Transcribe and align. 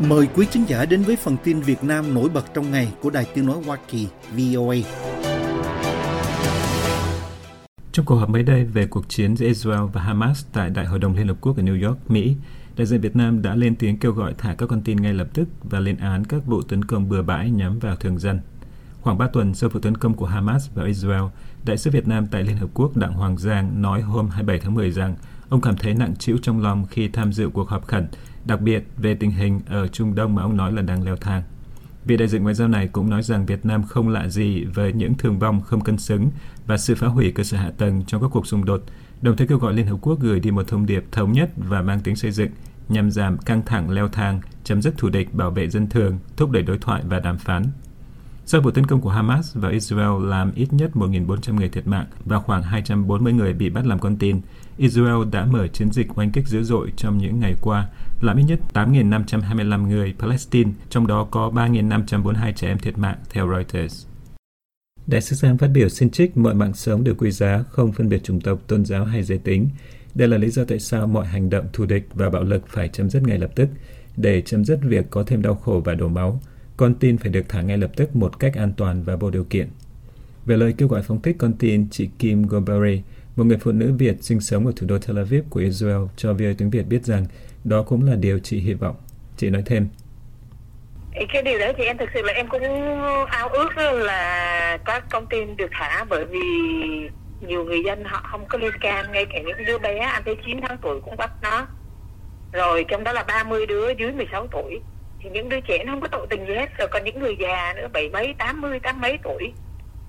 Mời 0.00 0.28
quý 0.34 0.46
khán 0.46 0.64
giả 0.64 0.84
đến 0.84 1.02
với 1.02 1.16
phần 1.16 1.36
tin 1.44 1.60
Việt 1.60 1.84
Nam 1.84 2.14
nổi 2.14 2.28
bật 2.28 2.54
trong 2.54 2.70
ngày 2.70 2.92
của 3.02 3.10
Đài 3.10 3.26
Tiếng 3.34 3.46
Nói 3.46 3.56
Hoa 3.66 3.78
Kỳ 3.88 4.08
VOA. 4.30 4.76
Trong 7.92 8.06
cuộc 8.06 8.14
họp 8.16 8.28
mới 8.30 8.42
đây 8.42 8.64
về 8.64 8.86
cuộc 8.86 9.08
chiến 9.08 9.36
giữa 9.36 9.46
Israel 9.46 9.80
và 9.92 10.02
Hamas 10.02 10.44
tại 10.52 10.70
Đại 10.70 10.86
hội 10.86 10.98
đồng 10.98 11.16
Liên 11.16 11.28
Hợp 11.28 11.36
Quốc 11.40 11.56
ở 11.56 11.62
New 11.62 11.86
York, 11.88 12.10
Mỹ, 12.10 12.36
đại 12.76 12.86
diện 12.86 13.00
Việt 13.00 13.16
Nam 13.16 13.42
đã 13.42 13.54
lên 13.54 13.76
tiếng 13.76 13.98
kêu 13.98 14.12
gọi 14.12 14.34
thả 14.38 14.54
các 14.54 14.66
con 14.66 14.82
tin 14.82 15.02
ngay 15.02 15.14
lập 15.14 15.28
tức 15.34 15.48
và 15.62 15.80
lên 15.80 15.96
án 15.96 16.24
các 16.24 16.46
vụ 16.46 16.62
tấn 16.62 16.84
công 16.84 17.08
bừa 17.08 17.22
bãi 17.22 17.50
nhắm 17.50 17.78
vào 17.78 17.96
thường 17.96 18.18
dân. 18.18 18.40
Khoảng 19.00 19.18
3 19.18 19.28
tuần 19.32 19.54
sau 19.54 19.70
vụ 19.70 19.80
tấn 19.80 19.96
công 19.96 20.14
của 20.14 20.26
Hamas 20.26 20.68
vào 20.74 20.86
Israel, 20.86 21.24
Đại 21.64 21.78
sứ 21.78 21.90
Việt 21.90 22.08
Nam 22.08 22.26
tại 22.26 22.42
Liên 22.42 22.56
Hợp 22.56 22.68
Quốc 22.74 22.96
Đặng 22.96 23.12
Hoàng 23.12 23.38
Giang 23.38 23.82
nói 23.82 24.00
hôm 24.00 24.28
27 24.28 24.60
tháng 24.60 24.74
10 24.74 24.90
rằng 24.90 25.16
ông 25.48 25.60
cảm 25.60 25.76
thấy 25.76 25.94
nặng 25.94 26.16
trĩu 26.16 26.36
trong 26.42 26.62
lòng 26.62 26.86
khi 26.90 27.08
tham 27.08 27.32
dự 27.32 27.48
cuộc 27.48 27.68
họp 27.68 27.86
khẩn, 27.86 28.08
đặc 28.46 28.60
biệt 28.60 28.84
về 28.96 29.14
tình 29.14 29.30
hình 29.30 29.60
ở 29.66 29.88
Trung 29.88 30.14
Đông 30.14 30.34
mà 30.34 30.42
ông 30.42 30.56
nói 30.56 30.72
là 30.72 30.82
đang 30.82 31.04
leo 31.04 31.16
thang. 31.16 31.42
Vị 32.04 32.16
đại 32.16 32.28
diện 32.28 32.42
ngoại 32.42 32.54
giao 32.54 32.68
này 32.68 32.88
cũng 32.88 33.10
nói 33.10 33.22
rằng 33.22 33.46
Việt 33.46 33.66
Nam 33.66 33.82
không 33.82 34.08
lạ 34.08 34.28
gì 34.28 34.64
với 34.64 34.92
những 34.92 35.14
thương 35.14 35.38
vong 35.38 35.60
không 35.60 35.80
cân 35.80 35.98
xứng 35.98 36.30
và 36.66 36.76
sự 36.76 36.94
phá 36.94 37.06
hủy 37.06 37.32
cơ 37.32 37.42
sở 37.42 37.56
hạ 37.56 37.70
tầng 37.78 38.04
trong 38.06 38.22
các 38.22 38.28
cuộc 38.32 38.46
xung 38.46 38.64
đột, 38.64 38.82
đồng 39.22 39.36
thời 39.36 39.46
kêu 39.46 39.58
gọi 39.58 39.74
Liên 39.74 39.86
Hợp 39.86 39.98
Quốc 40.00 40.20
gửi 40.20 40.40
đi 40.40 40.50
một 40.50 40.68
thông 40.68 40.86
điệp 40.86 41.04
thống 41.12 41.32
nhất 41.32 41.50
và 41.56 41.82
mang 41.82 42.00
tính 42.00 42.16
xây 42.16 42.30
dựng 42.30 42.50
nhằm 42.88 43.10
giảm 43.10 43.38
căng 43.38 43.62
thẳng 43.66 43.90
leo 43.90 44.08
thang, 44.08 44.40
chấm 44.64 44.82
dứt 44.82 44.94
thù 44.98 45.08
địch, 45.08 45.34
bảo 45.34 45.50
vệ 45.50 45.68
dân 45.68 45.88
thường, 45.88 46.18
thúc 46.36 46.50
đẩy 46.50 46.62
đối 46.62 46.78
thoại 46.78 47.02
và 47.08 47.20
đàm 47.20 47.38
phán. 47.38 47.64
Sau 48.46 48.60
vụ 48.60 48.70
tấn 48.70 48.86
công 48.86 49.00
của 49.00 49.10
Hamas 49.10 49.56
vào 49.56 49.70
Israel 49.70 50.26
làm 50.28 50.52
ít 50.54 50.72
nhất 50.72 50.90
1.400 50.94 51.54
người 51.54 51.68
thiệt 51.68 51.86
mạng 51.86 52.06
và 52.24 52.38
khoảng 52.38 52.62
240 52.62 53.32
người 53.32 53.52
bị 53.52 53.70
bắt 53.70 53.86
làm 53.86 53.98
con 53.98 54.16
tin, 54.16 54.40
Israel 54.78 55.28
đã 55.32 55.44
mở 55.46 55.66
chiến 55.66 55.90
dịch 55.92 56.18
oanh 56.18 56.30
kích 56.30 56.46
dữ 56.46 56.62
dội 56.62 56.92
trong 56.96 57.18
những 57.18 57.40
ngày 57.40 57.56
qua, 57.60 57.88
làm 58.20 58.36
ít 58.36 58.42
nhất 58.42 58.60
8.525 58.74 59.86
người 59.86 60.14
Palestine, 60.18 60.70
trong 60.90 61.06
đó 61.06 61.28
có 61.30 61.50
3.542 61.54 62.52
trẻ 62.52 62.68
em 62.68 62.78
thiệt 62.78 62.98
mạng, 62.98 63.18
theo 63.30 63.48
Reuters. 63.50 64.06
Đại 65.06 65.20
sứ 65.20 65.36
Giang 65.36 65.58
phát 65.58 65.66
biểu 65.66 65.88
xin 65.88 66.10
trích 66.10 66.36
mọi 66.36 66.54
mạng 66.54 66.74
sống 66.74 67.04
đều 67.04 67.14
quý 67.14 67.30
giá, 67.30 67.64
không 67.70 67.92
phân 67.92 68.08
biệt 68.08 68.24
chủng 68.24 68.40
tộc, 68.40 68.58
tôn 68.66 68.84
giáo 68.84 69.04
hay 69.04 69.22
giới 69.22 69.38
tính. 69.38 69.68
Đây 70.14 70.28
là 70.28 70.36
lý 70.36 70.50
do 70.50 70.64
tại 70.64 70.78
sao 70.78 71.06
mọi 71.06 71.26
hành 71.26 71.50
động 71.50 71.66
thù 71.72 71.86
địch 71.86 72.08
và 72.14 72.30
bạo 72.30 72.42
lực 72.42 72.68
phải 72.68 72.88
chấm 72.88 73.10
dứt 73.10 73.22
ngay 73.22 73.38
lập 73.38 73.50
tức, 73.54 73.68
để 74.16 74.42
chấm 74.42 74.64
dứt 74.64 74.78
việc 74.82 75.10
có 75.10 75.22
thêm 75.22 75.42
đau 75.42 75.54
khổ 75.54 75.82
và 75.84 75.94
đổ 75.94 76.08
máu. 76.08 76.40
Con 76.76 76.94
tin 76.94 77.18
phải 77.18 77.32
được 77.32 77.48
thả 77.48 77.62
ngay 77.62 77.78
lập 77.78 77.90
tức 77.96 78.16
một 78.16 78.38
cách 78.38 78.54
an 78.54 78.72
toàn 78.76 79.02
và 79.02 79.16
vô 79.16 79.30
điều 79.30 79.44
kiện. 79.44 79.68
Về 80.46 80.56
lời 80.56 80.74
kêu 80.78 80.88
gọi 80.88 81.02
phóng 81.02 81.22
thích 81.22 81.36
con 81.38 81.52
tin, 81.52 81.86
chị 81.90 82.08
Kim 82.18 82.46
Goldberry, 82.46 83.02
một 83.36 83.44
người 83.44 83.58
phụ 83.60 83.72
nữ 83.72 83.94
Việt 83.98 84.14
sinh 84.20 84.40
sống 84.40 84.66
ở 84.66 84.72
thủ 84.76 84.86
đô 84.86 84.98
Tel 84.98 85.18
Aviv 85.18 85.44
của 85.50 85.60
Israel 85.60 86.02
cho 86.16 86.32
VOA 86.32 86.52
tiếng 86.58 86.70
Việt 86.70 86.86
biết 86.86 87.04
rằng 87.04 87.26
đó 87.64 87.82
cũng 87.82 88.06
là 88.06 88.16
điều 88.16 88.38
chị 88.38 88.60
hy 88.60 88.74
vọng. 88.74 88.96
Chị 89.36 89.50
nói 89.50 89.62
thêm. 89.66 89.88
Cái 91.32 91.42
điều 91.42 91.58
đấy 91.58 91.74
thì 91.78 91.84
em 91.84 91.98
thực 91.98 92.08
sự 92.14 92.22
là 92.22 92.32
em 92.32 92.48
cũng 92.48 92.62
ao 93.26 93.48
ước 93.48 93.76
là 93.92 94.78
các 94.84 95.04
con 95.10 95.26
tin 95.30 95.56
được 95.56 95.70
thả 95.70 96.04
bởi 96.04 96.24
vì 96.24 96.38
nhiều 97.40 97.64
người 97.64 97.82
dân 97.84 98.04
họ 98.04 98.22
không 98.30 98.44
có 98.48 98.58
liên 98.58 98.72
can 98.80 99.12
ngay 99.12 99.26
cả 99.26 99.38
những 99.46 99.66
đứa 99.66 99.78
bé, 99.78 99.98
anh 99.98 100.22
tới 100.24 100.36
9 100.46 100.60
tháng 100.68 100.78
tuổi 100.82 101.00
cũng 101.00 101.16
bắt 101.16 101.30
nó 101.42 101.66
rồi 102.52 102.84
trong 102.88 103.04
đó 103.04 103.12
là 103.12 103.24
30 103.28 103.66
đứa 103.66 103.90
dưới 103.98 104.12
16 104.12 104.46
tuổi 104.46 104.80
thì 105.20 105.30
những 105.30 105.48
đứa 105.48 105.60
trẻ 105.60 105.84
nó 105.84 105.92
không 105.92 106.00
có 106.00 106.08
tội 106.08 106.26
tình 106.30 106.46
gì 106.46 106.54
hết, 106.54 106.78
rồi 106.78 106.88
còn 106.90 107.04
những 107.04 107.20
người 107.20 107.36
già 107.40 107.74
nữa, 107.76 107.88
bảy 107.92 108.08
mấy, 108.08 108.34
tám 108.38 108.60
mươi, 108.60 108.80
tám 108.80 109.00
mấy 109.00 109.18
tuổi 109.22 109.52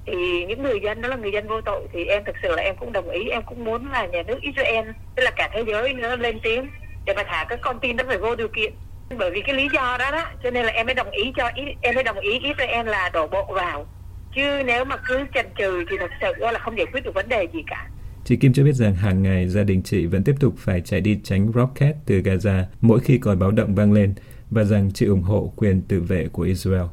thì 0.08 0.46
những 0.46 0.64
người 0.64 0.80
dân, 0.84 1.02
đó 1.02 1.10
là 1.10 1.16
người 1.16 1.32
dân 1.32 1.48
vô 1.48 1.62
tội 1.62 1.88
thì 1.94 2.06
em 2.06 2.24
thực 2.26 2.36
sự 2.44 2.56
là 2.56 2.64
em 2.64 2.76
cũng 2.80 2.92
đồng 2.92 3.10
ý, 3.10 3.30
em 3.30 3.42
cũng 3.46 3.66
muốn 3.66 3.92
là 3.92 4.06
nhà 4.06 4.24
nước 4.28 4.42
Israel, 4.42 4.90
tức 5.16 5.24
là 5.24 5.32
cả 5.36 5.50
thế 5.54 5.64
giới 5.68 5.94
nữa, 5.94 6.16
lên 6.16 6.40
tiếng 6.44 6.68
để 7.06 7.14
mà 7.14 7.24
thả 7.28 7.46
các 7.50 7.60
con 7.62 7.80
tin 7.80 7.98
đó 7.98 8.04
phải 8.08 8.18
vô 8.18 8.36
điều 8.36 8.48
kiện. 8.48 8.74
Bởi 9.18 9.32
vì 9.32 9.42
cái 9.42 9.56
lý 9.56 9.68
do 9.74 9.98
đó 10.00 10.12
đó, 10.12 10.26
cho 10.44 10.52
nên 10.52 10.66
là 10.66 10.72
em 10.72 10.86
mới 10.86 10.96
đồng 10.96 11.12
ý 11.12 11.34
cho 11.36 11.52
em 11.82 11.96
mới 11.96 12.04
đồng 12.04 12.20
ý 12.20 12.40
Israel 12.40 12.88
là 12.88 13.10
đổ 13.14 13.28
bộ 13.28 13.46
vào. 13.54 13.88
Chứ 14.36 14.64
nếu 14.66 14.86
mà 14.86 14.98
cứ 15.08 15.26
chần 15.34 15.46
chừ 15.58 15.84
thì 15.90 15.98
thật 16.00 16.12
sự 16.22 16.34
là 16.40 16.60
không 16.60 16.78
giải 16.78 16.88
quyết 16.92 17.04
được 17.04 17.14
vấn 17.14 17.30
đề 17.30 17.48
gì 17.54 17.60
cả. 17.68 17.88
Chị 18.26 18.36
Kim 18.36 18.54
cho 18.54 18.64
biết 18.64 18.74
rằng 18.74 18.96
hàng 18.96 19.24
ngày 19.24 19.48
gia 19.48 19.64
đình 19.64 19.82
chị 19.84 20.06
vẫn 20.06 20.24
tiếp 20.24 20.36
tục 20.40 20.54
phải 20.58 20.82
chạy 20.82 21.02
đi 21.02 21.20
tránh 21.24 21.52
rocket 21.56 21.96
từ 22.06 22.22
Gaza 22.22 22.64
mỗi 22.82 23.00
khi 23.00 23.18
còi 23.18 23.36
báo 23.36 23.52
động 23.52 23.76
vang 23.76 23.94
lên 23.94 24.14
và 24.52 24.64
rằng 24.64 24.92
chị 24.94 25.06
ủng 25.06 25.22
hộ 25.22 25.54
quyền 25.56 25.82
tự 25.82 26.02
vệ 26.02 26.28
của 26.32 26.44
Israel. 26.44 26.86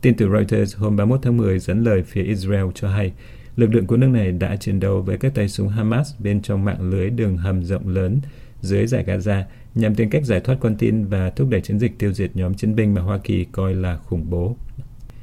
Tin 0.00 0.16
từ 0.16 0.28
Reuters 0.28 0.76
hôm 0.76 0.96
31 0.96 1.20
tháng 1.22 1.36
10 1.36 1.58
dẫn 1.58 1.84
lời 1.84 2.02
phía 2.02 2.22
Israel 2.22 2.66
cho 2.74 2.88
hay 2.88 3.12
lực 3.56 3.74
lượng 3.74 3.86
của 3.86 3.96
nước 3.96 4.08
này 4.08 4.32
đã 4.32 4.56
chiến 4.56 4.80
đấu 4.80 5.02
với 5.02 5.18
các 5.18 5.34
tay 5.34 5.48
súng 5.48 5.68
Hamas 5.68 6.14
bên 6.18 6.42
trong 6.42 6.64
mạng 6.64 6.90
lưới 6.90 7.10
đường 7.10 7.36
hầm 7.36 7.64
rộng 7.64 7.88
lớn 7.88 8.20
dưới 8.60 8.86
giải 8.86 9.04
Gaza 9.06 9.42
nhằm 9.74 9.94
tìm 9.94 10.10
cách 10.10 10.24
giải 10.24 10.40
thoát 10.40 10.56
con 10.60 10.76
tin 10.76 11.04
và 11.04 11.30
thúc 11.30 11.48
đẩy 11.50 11.60
chiến 11.60 11.78
dịch 11.78 11.98
tiêu 11.98 12.12
diệt 12.12 12.30
nhóm 12.34 12.54
chiến 12.54 12.74
binh 12.74 12.94
mà 12.94 13.02
Hoa 13.02 13.18
Kỳ 13.18 13.44
coi 13.44 13.74
là 13.74 13.96
khủng 13.96 14.30
bố. 14.30 14.56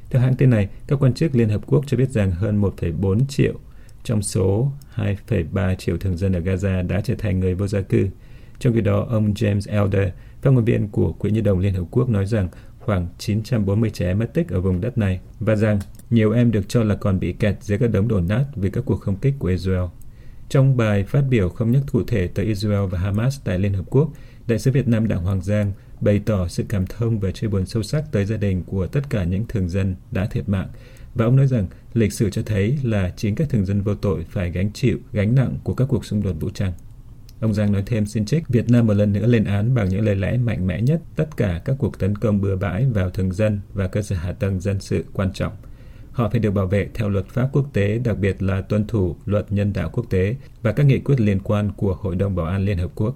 Theo 0.10 0.22
hãng 0.22 0.36
tin 0.36 0.50
này, 0.50 0.70
các 0.88 1.00
quan 1.00 1.14
chức 1.14 1.36
Liên 1.36 1.50
Hợp 1.50 1.62
Quốc 1.68 1.84
cho 1.88 1.98
biết 1.98 2.10
rằng 2.10 2.32
hơn 2.32 2.62
1,4 2.62 3.20
triệu 3.30 3.54
trong 4.04 4.22
số 4.22 4.72
2,3 4.96 5.76
triệu 5.76 5.98
thường 5.98 6.18
dân 6.18 6.34
ở 6.34 6.40
Gaza 6.40 6.88
đã 6.88 7.02
trở 7.02 7.16
thành 7.16 7.40
người 7.40 7.56
vô 7.56 7.68
gia 7.68 7.82
cư. 7.82 8.08
Trong 8.60 8.74
khi 8.74 8.82
đó, 8.82 9.08
ông 9.10 9.34
James 9.34 9.84
Elder, 9.84 10.10
phát 10.42 10.52
ngôn 10.52 10.66
viên 10.66 10.88
của 10.88 11.14
Quỹ 11.14 11.32
Nhi 11.32 11.42
đồng 11.42 11.60
Liên 11.60 11.74
Hợp 11.74 11.86
Quốc 11.92 12.10
nói 12.10 12.26
rằng 12.26 12.48
khoảng 12.86 13.08
940 13.18 13.90
trẻ 13.90 14.08
em 14.08 14.20
mất 14.20 14.34
tích 14.34 14.50
ở 14.50 14.62
vùng 14.62 14.82
đất 14.82 14.98
này 14.98 15.20
và 15.40 15.56
rằng 15.56 15.80
nhiều 16.10 16.32
em 16.32 16.52
được 16.52 16.70
cho 16.70 16.84
là 16.84 16.96
còn 16.96 17.20
bị 17.20 17.34
kẹt 17.34 17.56
dưới 17.62 17.78
các 17.78 17.92
đống 17.92 18.08
đổ 18.08 18.20
nát 18.20 18.46
vì 18.56 18.70
các 18.70 18.86
cuộc 18.86 19.02
không 19.02 19.16
kích 19.16 19.34
của 19.40 19.48
Israel. 19.48 19.86
Trong 20.50 20.78
bài 20.78 21.04
phát 21.04 21.22
biểu 21.30 21.50
không 21.50 21.72
nhắc 21.72 21.82
cụ 21.92 22.04
thể 22.08 22.28
tới 22.28 22.46
Israel 22.46 22.86
và 22.90 23.00
Hamas 23.00 23.40
tại 23.44 23.60
Liên 23.60 23.74
Hợp 23.74 23.86
Quốc, 23.90 24.10
Đại 24.48 24.60
sứ 24.60 24.72
Việt 24.72 24.88
Nam 24.88 25.08
Đặng 25.08 25.24
Hoàng 25.24 25.42
Giang 25.42 25.72
bày 26.02 26.22
tỏ 26.26 26.48
sự 26.48 26.64
cảm 26.70 26.86
thông 26.88 27.20
và 27.20 27.32
chia 27.32 27.48
buồn 27.48 27.66
sâu 27.66 27.84
sắc 27.84 28.12
tới 28.12 28.26
gia 28.26 28.38
đình 28.38 28.64
của 28.64 28.88
tất 28.88 29.10
cả 29.10 29.24
những 29.24 29.46
thường 29.48 29.70
dân 29.70 29.96
đã 30.12 30.26
thiệt 30.26 30.50
mạng. 30.50 30.68
Và 31.16 31.26
ông 31.26 31.36
nói 31.36 31.48
rằng 31.48 31.68
lịch 31.94 32.14
sử 32.14 32.30
cho 32.30 32.42
thấy 32.46 32.78
là 32.84 33.14
chính 33.18 33.36
các 33.36 33.50
thường 33.50 33.66
dân 33.66 33.82
vô 33.82 33.96
tội 33.96 34.26
phải 34.30 34.52
gánh 34.52 34.72
chịu 34.74 34.98
gánh 35.12 35.36
nặng 35.36 35.58
của 35.64 35.74
các 35.74 35.86
cuộc 35.86 36.06
xung 36.06 36.24
đột 36.24 36.36
vũ 36.40 36.50
trang. 36.50 36.74
Ông 37.44 37.54
Giang 37.54 37.72
nói 37.72 37.84
thêm 37.86 38.06
xin 38.06 38.26
trích, 38.26 38.48
Việt 38.48 38.70
Nam 38.70 38.88
một 38.88 38.94
lần 38.94 39.14
nữa 39.14 39.28
lên 39.28 39.44
án 39.44 39.76
bằng 39.76 39.90
những 39.90 40.06
lời 40.06 40.16
lẽ 40.16 40.38
mạnh 40.38 40.68
mẽ 40.68 40.82
nhất 40.82 41.02
tất 41.16 41.38
cả 41.38 41.62
các 41.66 41.76
cuộc 41.80 42.00
tấn 42.00 42.16
công 42.16 42.42
bừa 42.42 42.56
bãi 42.56 42.86
vào 42.86 43.10
thường 43.10 43.32
dân 43.32 43.60
và 43.74 43.88
cơ 43.88 44.02
sở 44.02 44.16
hạ 44.16 44.32
tầng 44.32 44.60
dân 44.60 44.80
sự 44.80 45.06
quan 45.14 45.34
trọng. 45.34 45.54
Họ 46.12 46.30
phải 46.30 46.40
được 46.40 46.52
bảo 46.52 46.68
vệ 46.68 46.90
theo 46.94 47.10
luật 47.10 47.28
pháp 47.28 47.50
quốc 47.54 47.70
tế, 47.74 47.98
đặc 47.98 48.18
biệt 48.18 48.42
là 48.42 48.62
tuân 48.62 48.88
thủ 48.88 49.16
luật 49.26 49.52
nhân 49.52 49.74
đạo 49.74 49.90
quốc 49.94 50.06
tế 50.10 50.36
và 50.62 50.72
các 50.72 50.86
nghị 50.86 51.00
quyết 51.00 51.20
liên 51.20 51.40
quan 51.40 51.72
của 51.72 51.98
Hội 52.02 52.16
đồng 52.16 52.36
Bảo 52.36 52.46
an 52.46 52.66
Liên 52.66 52.78
Hợp 52.78 52.92
Quốc. 52.96 53.16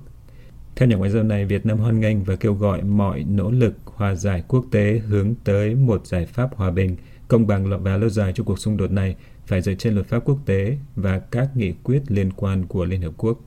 Theo 0.75 0.89
nhà 0.89 0.95
ngoại 0.95 1.11
giao 1.11 1.23
này, 1.23 1.45
Việt 1.45 1.65
Nam 1.65 1.77
hoan 1.77 1.99
nghênh 1.99 2.23
và 2.23 2.35
kêu 2.35 2.53
gọi 2.53 2.83
mọi 2.83 3.23
nỗ 3.23 3.51
lực 3.51 3.73
hòa 3.85 4.15
giải 4.15 4.43
quốc 4.47 4.65
tế 4.71 5.01
hướng 5.07 5.33
tới 5.43 5.75
một 5.75 6.07
giải 6.07 6.25
pháp 6.25 6.55
hòa 6.55 6.71
bình, 6.71 6.95
công 7.27 7.47
bằng 7.47 7.83
và 7.83 7.97
lâu 7.97 8.09
dài 8.09 8.31
cho 8.35 8.43
cuộc 8.43 8.59
xung 8.59 8.77
đột 8.77 8.91
này 8.91 9.15
phải 9.45 9.61
dựa 9.61 9.73
trên 9.73 9.93
luật 9.93 10.07
pháp 10.07 10.19
quốc 10.25 10.39
tế 10.45 10.77
và 10.95 11.19
các 11.19 11.49
nghị 11.55 11.71
quyết 11.83 12.01
liên 12.07 12.31
quan 12.31 12.65
của 12.65 12.85
Liên 12.85 13.01
Hợp 13.01 13.13
Quốc. 13.17 13.39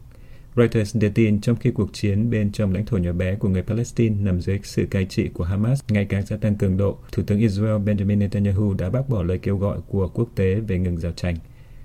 Reuters 0.56 0.96
đưa 0.96 1.08
tin 1.08 1.40
trong 1.40 1.56
khi 1.56 1.70
cuộc 1.70 1.92
chiến 1.92 2.30
bên 2.30 2.52
trong 2.52 2.72
lãnh 2.72 2.86
thổ 2.86 2.96
nhỏ 2.96 3.12
bé 3.12 3.34
của 3.34 3.48
người 3.48 3.62
Palestine 3.62 4.16
nằm 4.20 4.40
dưới 4.40 4.58
sự 4.62 4.86
cai 4.90 5.04
trị 5.04 5.28
của 5.28 5.44
Hamas 5.44 5.80
ngày 5.88 6.04
càng 6.04 6.26
gia 6.26 6.36
tăng 6.36 6.56
cường 6.56 6.76
độ, 6.76 6.98
Thủ 7.12 7.22
tướng 7.26 7.38
Israel 7.38 7.76
Benjamin 7.76 8.18
Netanyahu 8.18 8.74
đã 8.74 8.90
bác 8.90 9.08
bỏ 9.08 9.22
lời 9.22 9.38
kêu 9.38 9.56
gọi 9.56 9.78
của 9.88 10.08
quốc 10.08 10.28
tế 10.34 10.54
về 10.54 10.78
ngừng 10.78 10.98
giao 10.98 11.12
tranh. 11.12 11.36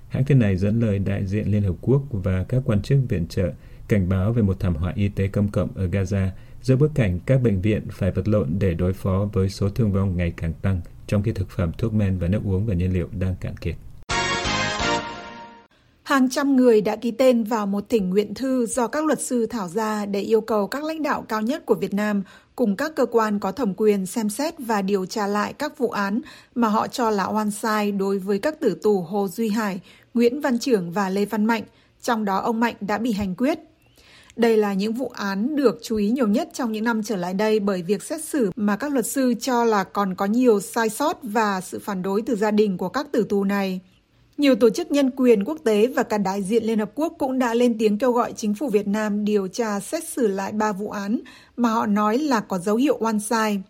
Hãng 0.08 0.24
tin 0.24 0.38
này 0.38 0.56
dẫn 0.56 0.80
lời 0.80 0.98
đại 0.98 1.26
diện 1.26 1.50
Liên 1.50 1.62
Hợp 1.62 1.74
Quốc 1.80 2.02
và 2.10 2.44
các 2.44 2.62
quan 2.64 2.82
chức 2.82 2.98
viện 3.08 3.26
trợ 3.28 3.52
cảnh 3.88 4.08
báo 4.08 4.32
về 4.32 4.42
một 4.42 4.60
thảm 4.60 4.74
họa 4.74 4.92
y 4.96 5.08
tế 5.08 5.28
công 5.28 5.48
cộng 5.48 5.68
ở 5.74 5.86
Gaza 5.86 6.28
giữa 6.62 6.76
bối 6.76 6.88
cảnh 6.94 7.20
các 7.26 7.42
bệnh 7.42 7.60
viện 7.60 7.82
phải 7.90 8.10
vật 8.10 8.28
lộn 8.28 8.48
để 8.58 8.74
đối 8.74 8.92
phó 8.92 9.28
với 9.32 9.48
số 9.48 9.68
thương 9.68 9.92
vong 9.92 10.16
ngày 10.16 10.32
càng 10.36 10.52
tăng, 10.52 10.80
trong 11.06 11.22
khi 11.22 11.32
thực 11.32 11.50
phẩm, 11.50 11.72
thuốc 11.78 11.94
men 11.94 12.18
và 12.18 12.28
nước 12.28 12.40
uống 12.44 12.66
và 12.66 12.74
nhiên 12.74 12.92
liệu 12.92 13.08
đang 13.18 13.34
cạn 13.40 13.56
kiệt. 13.56 13.76
Hàng 16.06 16.28
trăm 16.28 16.56
người 16.56 16.80
đã 16.80 16.96
ký 16.96 17.10
tên 17.10 17.44
vào 17.44 17.66
một 17.66 17.88
thỉnh 17.88 18.10
nguyện 18.10 18.34
thư 18.34 18.66
do 18.66 18.86
các 18.86 19.04
luật 19.04 19.20
sư 19.20 19.46
thảo 19.46 19.68
ra 19.68 20.06
để 20.06 20.20
yêu 20.20 20.40
cầu 20.40 20.66
các 20.66 20.84
lãnh 20.84 21.02
đạo 21.02 21.24
cao 21.28 21.42
nhất 21.42 21.66
của 21.66 21.74
Việt 21.74 21.94
Nam 21.94 22.22
cùng 22.56 22.76
các 22.76 22.92
cơ 22.96 23.06
quan 23.06 23.38
có 23.38 23.52
thẩm 23.52 23.74
quyền 23.76 24.06
xem 24.06 24.28
xét 24.28 24.54
và 24.58 24.82
điều 24.82 25.06
tra 25.06 25.26
lại 25.26 25.52
các 25.52 25.78
vụ 25.78 25.90
án 25.90 26.20
mà 26.54 26.68
họ 26.68 26.88
cho 26.88 27.10
là 27.10 27.26
oan 27.26 27.50
sai 27.50 27.92
đối 27.92 28.18
với 28.18 28.38
các 28.38 28.60
tử 28.60 28.76
tù 28.82 29.00
Hồ 29.00 29.28
Duy 29.28 29.48
Hải, 29.48 29.80
Nguyễn 30.14 30.40
Văn 30.40 30.58
Trưởng 30.58 30.92
và 30.92 31.08
Lê 31.08 31.24
Văn 31.24 31.44
Mạnh, 31.44 31.62
trong 32.02 32.24
đó 32.24 32.38
ông 32.38 32.60
Mạnh 32.60 32.74
đã 32.80 32.98
bị 32.98 33.12
hành 33.12 33.34
quyết. 33.34 33.58
Đây 34.36 34.56
là 34.56 34.74
những 34.74 34.92
vụ 34.92 35.08
án 35.14 35.56
được 35.56 35.78
chú 35.82 35.96
ý 35.96 36.10
nhiều 36.10 36.28
nhất 36.28 36.48
trong 36.52 36.72
những 36.72 36.84
năm 36.84 37.02
trở 37.02 37.16
lại 37.16 37.34
đây 37.34 37.60
bởi 37.60 37.82
việc 37.82 38.02
xét 38.02 38.24
xử 38.24 38.50
mà 38.56 38.76
các 38.76 38.92
luật 38.92 39.06
sư 39.06 39.34
cho 39.40 39.64
là 39.64 39.84
còn 39.84 40.14
có 40.14 40.24
nhiều 40.24 40.60
sai 40.60 40.88
sót 40.88 41.18
và 41.22 41.60
sự 41.60 41.78
phản 41.78 42.02
đối 42.02 42.22
từ 42.22 42.36
gia 42.36 42.50
đình 42.50 42.78
của 42.78 42.88
các 42.88 43.12
tử 43.12 43.26
tù 43.28 43.44
này. 43.44 43.80
Nhiều 44.38 44.54
tổ 44.54 44.70
chức 44.70 44.90
nhân 44.90 45.10
quyền 45.16 45.44
quốc 45.44 45.58
tế 45.64 45.86
và 45.86 46.02
cả 46.02 46.18
đại 46.18 46.42
diện 46.42 46.64
Liên 46.64 46.78
Hợp 46.78 46.90
Quốc 46.94 47.14
cũng 47.18 47.38
đã 47.38 47.54
lên 47.54 47.78
tiếng 47.78 47.98
kêu 47.98 48.12
gọi 48.12 48.32
chính 48.32 48.54
phủ 48.54 48.68
Việt 48.68 48.86
Nam 48.86 49.24
điều 49.24 49.48
tra 49.48 49.80
xét 49.80 50.04
xử 50.08 50.26
lại 50.26 50.52
ba 50.52 50.72
vụ 50.72 50.90
án 50.90 51.20
mà 51.56 51.68
họ 51.68 51.86
nói 51.86 52.18
là 52.18 52.40
có 52.40 52.58
dấu 52.58 52.76
hiệu 52.76 52.96
oan 53.00 53.20
sai. 53.20 53.62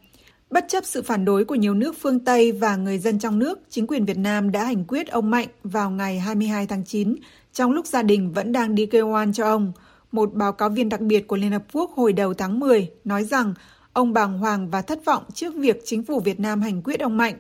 Bất 0.51 0.65
chấp 0.69 0.85
sự 0.85 1.03
phản 1.03 1.25
đối 1.25 1.45
của 1.45 1.55
nhiều 1.55 1.75
nước 1.75 1.97
phương 2.01 2.21
Tây 2.21 2.53
và 2.53 2.77
người 2.77 2.99
dân 2.99 3.19
trong 3.19 3.39
nước, 3.39 3.61
chính 3.71 3.87
quyền 3.87 4.05
Việt 4.05 4.19
Nam 4.19 4.53
đã 4.53 4.65
hành 4.65 4.85
quyết 4.85 5.09
ông 5.09 5.31
Mạnh 5.31 5.49
vào 5.65 5.91
ngày 5.91 6.19
22 6.19 6.67
tháng 6.67 6.85
9, 6.85 7.15
trong 7.53 7.73
lúc 7.73 7.87
gia 7.87 8.03
đình 8.03 8.33
vẫn 8.33 8.53
đang 8.53 8.75
đi 8.75 8.87
kêu 8.87 9.09
oan 9.09 9.33
cho 9.33 9.45
ông. 9.45 9.73
Một 10.13 10.35
báo 10.35 10.53
cáo 10.53 10.69
viên 10.69 10.89
đặc 10.89 11.01
biệt 11.01 11.27
của 11.27 11.37
Liên 11.37 11.53
Hợp 11.53 11.65
Quốc 11.73 11.91
hồi 11.95 12.13
đầu 12.13 12.35
tháng 12.35 12.61
10 12.61 12.91
nói 13.05 13.25
rằng 13.25 13.55
ông 13.93 14.13
bàng 14.13 14.39
hoàng 14.39 14.71
và 14.71 14.83
thất 14.83 15.05
vọng 15.05 15.23
trước 15.35 15.55
việc 15.55 15.83
chính 15.85 16.03
phủ 16.03 16.21
Việt 16.21 16.41
Nam 16.41 16.63
hành 16.63 16.83
quyết 16.83 17.01
ông 17.01 17.17
Mạnh. 17.17 17.35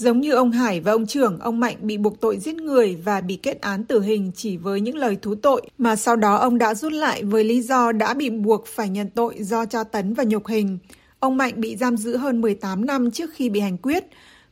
Giống 0.00 0.20
như 0.20 0.32
ông 0.32 0.50
Hải 0.50 0.80
và 0.80 0.92
ông 0.92 1.06
Trưởng, 1.06 1.38
ông 1.38 1.60
Mạnh 1.60 1.76
bị 1.80 1.96
buộc 1.96 2.20
tội 2.20 2.38
giết 2.38 2.54
người 2.54 2.96
và 3.04 3.20
bị 3.20 3.36
kết 3.36 3.60
án 3.60 3.84
tử 3.84 4.00
hình 4.00 4.32
chỉ 4.34 4.56
với 4.56 4.80
những 4.80 4.96
lời 4.96 5.16
thú 5.22 5.34
tội 5.34 5.62
mà 5.78 5.96
sau 5.96 6.16
đó 6.16 6.36
ông 6.36 6.58
đã 6.58 6.74
rút 6.74 6.92
lại 6.92 7.22
với 7.24 7.44
lý 7.44 7.62
do 7.62 7.92
đã 7.92 8.14
bị 8.14 8.30
buộc 8.30 8.66
phải 8.66 8.88
nhận 8.88 9.10
tội 9.10 9.34
do 9.38 9.64
tra 9.64 9.84
tấn 9.84 10.14
và 10.14 10.24
nhục 10.24 10.46
hình. 10.46 10.78
Ông 11.18 11.36
Mạnh 11.36 11.52
bị 11.56 11.76
giam 11.76 11.96
giữ 11.96 12.16
hơn 12.16 12.40
18 12.40 12.86
năm 12.86 13.10
trước 13.10 13.30
khi 13.34 13.48
bị 13.48 13.60
hành 13.60 13.78
quyết, 13.78 14.04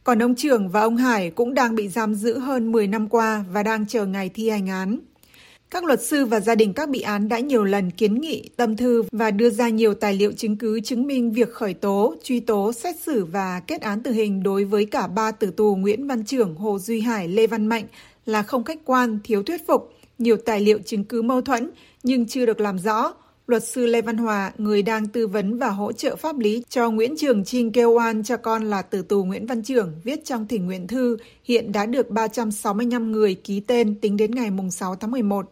còn 0.04 0.22
ông 0.22 0.34
Trưởng 0.34 0.68
và 0.68 0.80
ông 0.80 0.96
Hải 0.96 1.30
cũng 1.30 1.54
đang 1.54 1.74
bị 1.74 1.88
giam 1.88 2.14
giữ 2.14 2.38
hơn 2.38 2.72
10 2.72 2.86
năm 2.86 3.08
qua 3.08 3.44
và 3.52 3.62
đang 3.62 3.86
chờ 3.86 4.06
ngày 4.06 4.30
thi 4.34 4.50
hành 4.50 4.66
án. 4.66 4.98
Các 5.70 5.84
luật 5.84 6.02
sư 6.02 6.24
và 6.24 6.40
gia 6.40 6.54
đình 6.54 6.72
các 6.72 6.88
bị 6.88 7.00
án 7.00 7.28
đã 7.28 7.38
nhiều 7.38 7.64
lần 7.64 7.90
kiến 7.90 8.20
nghị, 8.20 8.50
tâm 8.56 8.76
thư 8.76 9.02
và 9.12 9.30
đưa 9.30 9.50
ra 9.50 9.68
nhiều 9.68 9.94
tài 9.94 10.14
liệu 10.14 10.32
chứng 10.32 10.56
cứ 10.56 10.80
chứng 10.80 11.06
minh 11.06 11.32
việc 11.32 11.52
khởi 11.52 11.74
tố, 11.74 12.14
truy 12.22 12.40
tố, 12.40 12.72
xét 12.72 13.00
xử 13.00 13.24
và 13.24 13.60
kết 13.60 13.80
án 13.80 14.02
tử 14.02 14.12
hình 14.12 14.42
đối 14.42 14.64
với 14.64 14.84
cả 14.84 15.06
ba 15.06 15.30
tử 15.30 15.50
tù 15.50 15.76
Nguyễn 15.76 16.06
Văn 16.06 16.24
Trưởng, 16.24 16.54
Hồ 16.54 16.78
Duy 16.78 17.00
Hải, 17.00 17.28
Lê 17.28 17.46
Văn 17.46 17.66
Mạnh 17.66 17.84
là 18.26 18.42
không 18.42 18.64
khách 18.64 18.84
quan, 18.84 19.18
thiếu 19.24 19.42
thuyết 19.42 19.66
phục, 19.66 19.92
nhiều 20.18 20.36
tài 20.36 20.60
liệu 20.60 20.78
chứng 20.84 21.04
cứ 21.04 21.22
mâu 21.22 21.40
thuẫn 21.40 21.70
nhưng 22.02 22.26
chưa 22.26 22.46
được 22.46 22.60
làm 22.60 22.78
rõ. 22.78 23.14
Luật 23.46 23.64
sư 23.64 23.86
Lê 23.86 24.02
Văn 24.02 24.16
Hòa, 24.16 24.52
người 24.58 24.82
đang 24.82 25.08
tư 25.08 25.26
vấn 25.26 25.58
và 25.58 25.68
hỗ 25.68 25.92
trợ 25.92 26.16
pháp 26.16 26.38
lý 26.38 26.62
cho 26.68 26.90
Nguyễn 26.90 27.14
Trường 27.16 27.44
Trinh 27.44 27.72
kêu 27.72 27.92
oan 27.92 28.24
cho 28.24 28.36
con 28.36 28.70
là 28.70 28.82
tử 28.82 29.02
tù 29.02 29.24
Nguyễn 29.24 29.46
Văn 29.46 29.62
Trưởng, 29.62 29.92
viết 30.04 30.24
trong 30.24 30.48
thỉnh 30.48 30.66
nguyện 30.66 30.86
thư, 30.86 31.16
hiện 31.44 31.72
đã 31.72 31.86
được 31.86 32.10
365 32.10 33.12
người 33.12 33.34
ký 33.34 33.60
tên 33.60 33.94
tính 33.94 34.16
đến 34.16 34.30
ngày 34.30 34.50
6 34.70 34.96
tháng 34.96 35.10
11. 35.10 35.50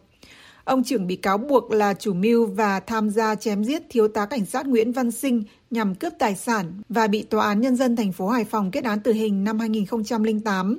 Ông 0.67 0.83
trưởng 0.83 1.07
bị 1.07 1.15
cáo 1.15 1.37
buộc 1.37 1.71
là 1.71 1.93
chủ 1.93 2.13
mưu 2.13 2.45
và 2.45 2.79
tham 2.79 3.09
gia 3.09 3.35
chém 3.35 3.63
giết 3.63 3.83
thiếu 3.89 4.07
tá 4.07 4.25
cảnh 4.25 4.45
sát 4.45 4.65
Nguyễn 4.65 4.91
Văn 4.91 5.11
Sinh 5.11 5.43
nhằm 5.71 5.95
cướp 5.95 6.13
tài 6.19 6.35
sản 6.35 6.81
và 6.89 7.07
bị 7.07 7.23
Tòa 7.23 7.47
án 7.47 7.61
Nhân 7.61 7.75
dân 7.75 7.95
thành 7.95 8.11
phố 8.11 8.27
Hải 8.27 8.45
Phòng 8.45 8.71
kết 8.71 8.83
án 8.83 8.99
tử 8.99 9.13
hình 9.13 9.43
năm 9.43 9.59
2008. 9.59 10.77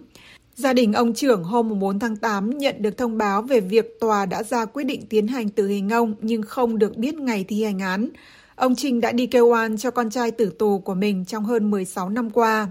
Gia 0.54 0.72
đình 0.72 0.92
ông 0.92 1.14
trưởng 1.14 1.44
hôm 1.44 1.78
4 1.78 1.98
tháng 1.98 2.16
8 2.16 2.50
nhận 2.58 2.74
được 2.78 2.98
thông 2.98 3.18
báo 3.18 3.42
về 3.42 3.60
việc 3.60 4.00
tòa 4.00 4.26
đã 4.26 4.42
ra 4.42 4.64
quyết 4.64 4.84
định 4.84 5.06
tiến 5.06 5.26
hành 5.26 5.48
tử 5.48 5.68
hình 5.68 5.88
ông 5.88 6.14
nhưng 6.20 6.42
không 6.42 6.78
được 6.78 6.96
biết 6.96 7.14
ngày 7.14 7.44
thi 7.48 7.64
hành 7.64 7.78
án. 7.78 8.08
Ông 8.56 8.74
Trinh 8.74 9.00
đã 9.00 9.12
đi 9.12 9.26
kêu 9.26 9.46
oan 9.46 9.76
cho 9.76 9.90
con 9.90 10.10
trai 10.10 10.30
tử 10.30 10.52
tù 10.58 10.78
của 10.78 10.94
mình 10.94 11.24
trong 11.24 11.44
hơn 11.44 11.70
16 11.70 12.08
năm 12.08 12.30
qua. 12.30 12.70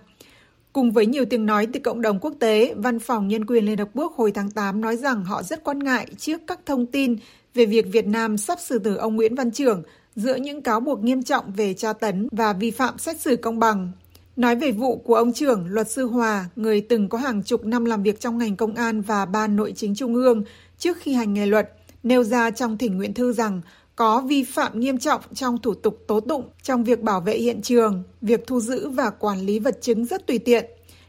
Cùng 0.77 0.91
với 0.91 1.06
nhiều 1.06 1.25
tiếng 1.25 1.45
nói 1.45 1.68
từ 1.74 1.79
cộng 1.79 2.01
đồng 2.01 2.19
quốc 2.19 2.33
tế, 2.39 2.74
Văn 2.77 3.00
phòng 3.00 3.27
Nhân 3.27 3.45
quyền 3.45 3.65
Liên 3.65 3.77
Hợp 3.77 3.89
Quốc 3.94 4.13
hồi 4.15 4.31
tháng 4.31 4.51
8 4.51 4.81
nói 4.81 4.97
rằng 4.97 5.25
họ 5.25 5.44
rất 5.44 5.63
quan 5.63 5.79
ngại 5.79 6.07
trước 6.18 6.41
các 6.47 6.59
thông 6.65 6.85
tin 6.85 7.15
về 7.53 7.65
việc 7.65 7.85
Việt 7.91 8.07
Nam 8.07 8.38
sắp 8.38 8.59
xử 8.62 8.79
tử 8.79 8.95
ông 8.95 9.15
Nguyễn 9.15 9.35
Văn 9.35 9.51
Trưởng 9.51 9.83
giữa 10.15 10.35
những 10.35 10.62
cáo 10.62 10.79
buộc 10.79 11.03
nghiêm 11.03 11.24
trọng 11.24 11.51
về 11.51 11.74
tra 11.74 11.94
tấn 11.94 12.27
và 12.31 12.53
vi 12.53 12.71
phạm 12.71 12.97
xét 12.97 13.21
xử 13.21 13.35
công 13.35 13.59
bằng. 13.59 13.91
Nói 14.35 14.56
về 14.56 14.71
vụ 14.71 14.97
của 14.97 15.15
ông 15.15 15.33
trưởng, 15.33 15.68
luật 15.68 15.91
sư 15.91 16.06
Hòa, 16.06 16.45
người 16.56 16.81
từng 16.81 17.09
có 17.09 17.18
hàng 17.18 17.44
chục 17.44 17.65
năm 17.65 17.85
làm 17.85 18.03
việc 18.03 18.19
trong 18.19 18.38
ngành 18.38 18.56
công 18.56 18.75
an 18.75 19.01
và 19.01 19.25
ban 19.25 19.56
nội 19.56 19.74
chính 19.75 19.95
trung 19.95 20.15
ương 20.15 20.44
trước 20.77 20.97
khi 21.00 21.13
hành 21.13 21.33
nghề 21.33 21.45
luật, 21.45 21.74
nêu 22.03 22.24
ra 22.24 22.51
trong 22.51 22.77
thỉnh 22.77 22.97
nguyện 22.97 23.13
thư 23.13 23.33
rằng 23.33 23.62
có 23.98 24.22
vi 24.22 24.44
phạm 24.44 24.80
nghiêm 24.80 24.98
trọng 24.98 25.22
trong 25.34 25.58
thủ 25.58 25.74
tục 25.74 26.04
tố 26.08 26.20
tụng 26.20 26.50
trong 26.64 26.84
việc 26.84 27.02
bảo 27.02 27.22
vệ 27.22 27.38
hiện 27.38 27.62
trường, 27.62 28.04
việc 28.22 28.48
thu 28.48 28.60
giữ 28.60 28.90
và 28.90 29.10
quản 29.10 29.40
lý 29.40 29.60
vật 29.60 29.78
chứng 29.82 30.06
rất 30.06 30.28
tùy 30.28 30.40
tiện. 30.40 30.66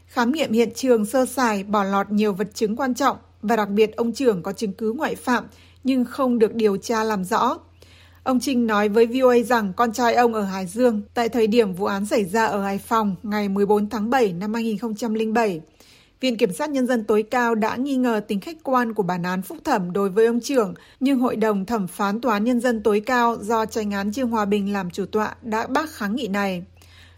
Khám 0.07 0.31
nghiệm 0.31 0.51
hiện 0.51 0.69
trường 0.75 1.05
sơ 1.05 1.25
sài 1.25 1.63
bỏ 1.63 1.83
lọt 1.83 2.11
nhiều 2.11 2.33
vật 2.33 2.47
chứng 2.53 2.75
quan 2.75 2.93
trọng 2.93 3.17
và 3.41 3.55
đặc 3.55 3.69
biệt 3.69 3.95
ông 3.95 4.13
trưởng 4.13 4.43
có 4.43 4.53
chứng 4.53 4.73
cứ 4.73 4.93
ngoại 4.93 5.15
phạm 5.15 5.43
nhưng 5.83 6.05
không 6.05 6.39
được 6.39 6.55
điều 6.55 6.77
tra 6.77 7.03
làm 7.03 7.23
rõ. 7.23 7.57
Ông 8.23 8.39
Trinh 8.39 8.67
nói 8.67 8.89
với 8.89 9.05
VOA 9.05 9.35
rằng 9.45 9.73
con 9.73 9.93
trai 9.93 10.13
ông 10.13 10.33
ở 10.33 10.41
Hải 10.41 10.65
Dương 10.65 11.01
tại 11.13 11.29
thời 11.29 11.47
điểm 11.47 11.73
vụ 11.73 11.85
án 11.85 12.05
xảy 12.05 12.25
ra 12.25 12.45
ở 12.45 12.63
Hải 12.63 12.77
Phòng 12.77 13.15
ngày 13.23 13.49
14 13.49 13.89
tháng 13.89 14.09
7 14.09 14.33
năm 14.33 14.53
2007 14.53 15.61
Viện 16.21 16.37
Kiểm 16.37 16.53
sát 16.53 16.69
Nhân 16.69 16.87
dân 16.87 17.03
tối 17.03 17.23
cao 17.23 17.55
đã 17.55 17.75
nghi 17.75 17.95
ngờ 17.95 18.21
tính 18.27 18.39
khách 18.39 18.57
quan 18.63 18.93
của 18.93 19.03
bản 19.03 19.23
án 19.23 19.41
phúc 19.41 19.57
thẩm 19.63 19.93
đối 19.93 20.09
với 20.09 20.25
ông 20.25 20.39
trưởng, 20.39 20.73
nhưng 20.99 21.19
Hội 21.19 21.35
đồng 21.35 21.65
Thẩm 21.65 21.87
phán 21.87 22.21
Tòa 22.21 22.33
án 22.33 22.43
Nhân 22.43 22.59
dân 22.59 22.83
tối 22.83 22.99
cao 22.99 23.37
do 23.41 23.65
tranh 23.65 23.91
án 23.91 24.13
Trương 24.13 24.29
Hòa 24.29 24.45
Bình 24.45 24.73
làm 24.73 24.89
chủ 24.89 25.05
tọa 25.05 25.35
đã 25.41 25.67
bác 25.67 25.89
kháng 25.89 26.15
nghị 26.15 26.27
này. 26.27 26.63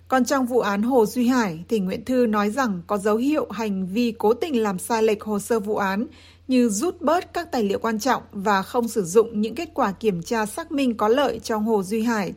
Còn 0.07 0.25
trong 0.25 0.45
vụ 0.45 0.59
án 0.59 0.81
Hồ 0.81 1.05
Duy 1.05 1.27
Hải, 1.27 1.63
thì 1.69 1.79
Nguyễn 1.79 2.05
Thư 2.05 2.25
nói 2.25 2.49
rằng 2.49 2.81
có 2.87 2.97
dấu 2.97 3.17
hiệu 3.17 3.47
hành 3.51 3.87
vi 3.87 4.13
cố 4.17 4.33
tình 4.33 4.63
làm 4.63 4.79
sai 4.79 5.03
lệch 5.03 5.23
hồ 5.23 5.39
sơ 5.39 5.59
vụ 5.59 5.75
án 5.75 6.07
như 6.47 6.69
rút 6.69 7.01
bớt 7.01 7.33
các 7.33 7.51
tài 7.51 7.63
liệu 7.63 7.79
quan 7.79 7.99
trọng 7.99 8.23
và 8.31 8.61
không 8.61 8.87
sử 8.87 9.03
dụng 9.03 9.41
những 9.41 9.55
kết 9.55 9.69
quả 9.73 9.91
kiểm 9.91 10.23
tra 10.23 10.45
xác 10.45 10.71
minh 10.71 10.97
có 10.97 11.07
lợi 11.07 11.39
cho 11.43 11.57
Hồ 11.57 11.83
Duy 11.83 12.01
Hải. 12.01 12.33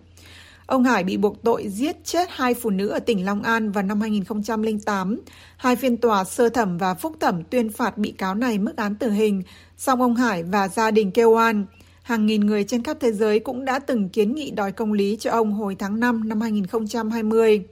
Ông 0.66 0.84
Hải 0.84 1.04
bị 1.04 1.16
buộc 1.16 1.42
tội 1.42 1.68
giết 1.68 2.04
chết 2.04 2.28
hai 2.30 2.54
phụ 2.54 2.70
nữ 2.70 2.88
ở 2.88 2.98
tỉnh 2.98 3.24
Long 3.24 3.42
An 3.42 3.72
vào 3.72 3.84
năm 3.84 4.00
2008. 4.00 5.20
Hai 5.56 5.76
phiên 5.76 5.96
tòa 5.96 6.24
sơ 6.24 6.48
thẩm 6.48 6.78
và 6.78 6.94
phúc 6.94 7.16
thẩm 7.20 7.42
tuyên 7.44 7.72
phạt 7.72 7.98
bị 7.98 8.10
cáo 8.10 8.34
này 8.34 8.58
mức 8.58 8.76
án 8.76 8.94
tử 8.94 9.10
hình, 9.10 9.42
song 9.76 10.02
ông 10.02 10.16
Hải 10.16 10.42
và 10.42 10.68
gia 10.68 10.90
đình 10.90 11.10
kêu 11.10 11.30
oan. 11.30 11.64
Hàng 12.02 12.26
nghìn 12.26 12.40
người 12.40 12.64
trên 12.64 12.82
khắp 12.82 12.96
thế 13.00 13.12
giới 13.12 13.38
cũng 13.40 13.64
đã 13.64 13.78
từng 13.78 14.08
kiến 14.08 14.34
nghị 14.34 14.50
đòi 14.50 14.72
công 14.72 14.92
lý 14.92 15.16
cho 15.20 15.30
ông 15.30 15.52
hồi 15.52 15.76
tháng 15.78 16.00
5 16.00 16.28
năm 16.28 16.40
2020. 16.40 17.62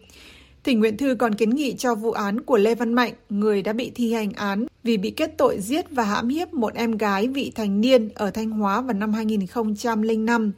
Thỉnh 0.64 0.80
nguyện 0.80 0.96
thư 0.96 1.14
còn 1.14 1.34
kiến 1.34 1.50
nghị 1.50 1.74
cho 1.78 1.94
vụ 1.94 2.12
án 2.12 2.40
của 2.40 2.56
Lê 2.56 2.74
Văn 2.74 2.94
Mạnh, 2.94 3.12
người 3.28 3.62
đã 3.62 3.72
bị 3.72 3.92
thi 3.94 4.12
hành 4.12 4.32
án 4.32 4.66
vì 4.84 4.96
bị 4.96 5.10
kết 5.10 5.34
tội 5.38 5.60
giết 5.60 5.90
và 5.90 6.04
hãm 6.04 6.28
hiếp 6.28 6.54
một 6.54 6.74
em 6.74 6.96
gái 6.96 7.28
vị 7.28 7.52
thành 7.54 7.80
niên 7.80 8.08
ở 8.14 8.30
Thanh 8.30 8.50
Hóa 8.50 8.80
vào 8.80 8.94
năm 8.94 9.12
2005. 9.12 10.52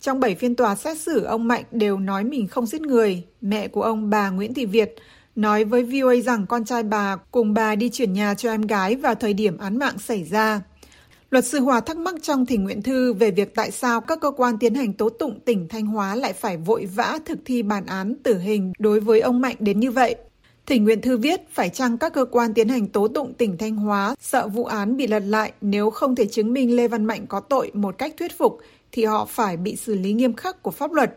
Trong 0.00 0.20
7 0.20 0.34
phiên 0.34 0.56
tòa 0.56 0.74
xét 0.74 0.98
xử, 0.98 1.24
ông 1.24 1.48
Mạnh 1.48 1.64
đều 1.72 1.98
nói 1.98 2.24
mình 2.24 2.48
không 2.48 2.66
giết 2.66 2.80
người. 2.80 3.22
Mẹ 3.40 3.68
của 3.68 3.82
ông 3.82 4.10
bà 4.10 4.30
Nguyễn 4.30 4.54
Thị 4.54 4.66
Việt 4.66 4.94
nói 5.36 5.64
với 5.64 5.82
VOA 5.82 6.14
rằng 6.24 6.46
con 6.46 6.64
trai 6.64 6.82
bà 6.82 7.16
cùng 7.30 7.54
bà 7.54 7.74
đi 7.74 7.90
chuyển 7.90 8.12
nhà 8.12 8.34
cho 8.34 8.50
em 8.50 8.62
gái 8.62 8.96
vào 8.96 9.14
thời 9.14 9.34
điểm 9.34 9.58
án 9.58 9.78
mạng 9.78 9.98
xảy 9.98 10.24
ra. 10.24 10.60
Luật 11.30 11.44
sư 11.44 11.60
Hòa 11.60 11.80
thắc 11.80 11.96
mắc 11.96 12.14
trong 12.22 12.46
thỉnh 12.46 12.64
nguyện 12.64 12.82
thư 12.82 13.12
về 13.12 13.30
việc 13.30 13.54
tại 13.54 13.70
sao 13.70 14.00
các 14.00 14.20
cơ 14.20 14.30
quan 14.30 14.58
tiến 14.58 14.74
hành 14.74 14.92
tố 14.92 15.08
tụng 15.08 15.40
tỉnh 15.40 15.68
Thanh 15.68 15.86
Hóa 15.86 16.14
lại 16.14 16.32
phải 16.32 16.56
vội 16.56 16.86
vã 16.94 17.18
thực 17.24 17.38
thi 17.44 17.62
bản 17.62 17.86
án 17.86 18.14
tử 18.22 18.38
hình 18.38 18.72
đối 18.78 19.00
với 19.00 19.20
ông 19.20 19.40
Mạnh 19.40 19.56
đến 19.58 19.80
như 19.80 19.90
vậy. 19.90 20.16
Thỉnh 20.66 20.84
nguyện 20.84 21.00
thư 21.00 21.16
viết 21.16 21.40
phải 21.50 21.68
chăng 21.68 21.98
các 21.98 22.12
cơ 22.12 22.24
quan 22.24 22.54
tiến 22.54 22.68
hành 22.68 22.86
tố 22.86 23.08
tụng 23.08 23.34
tỉnh 23.34 23.58
Thanh 23.58 23.76
Hóa 23.76 24.14
sợ 24.20 24.48
vụ 24.48 24.64
án 24.64 24.96
bị 24.96 25.06
lật 25.06 25.22
lại 25.26 25.52
nếu 25.60 25.90
không 25.90 26.16
thể 26.16 26.26
chứng 26.26 26.52
minh 26.52 26.76
Lê 26.76 26.88
Văn 26.88 27.04
Mạnh 27.04 27.26
có 27.26 27.40
tội 27.40 27.70
một 27.74 27.98
cách 27.98 28.14
thuyết 28.18 28.38
phục 28.38 28.58
thì 28.92 29.04
họ 29.04 29.24
phải 29.24 29.56
bị 29.56 29.76
xử 29.76 29.94
lý 29.94 30.12
nghiêm 30.12 30.36
khắc 30.36 30.62
của 30.62 30.70
pháp 30.70 30.92
luật. 30.92 31.16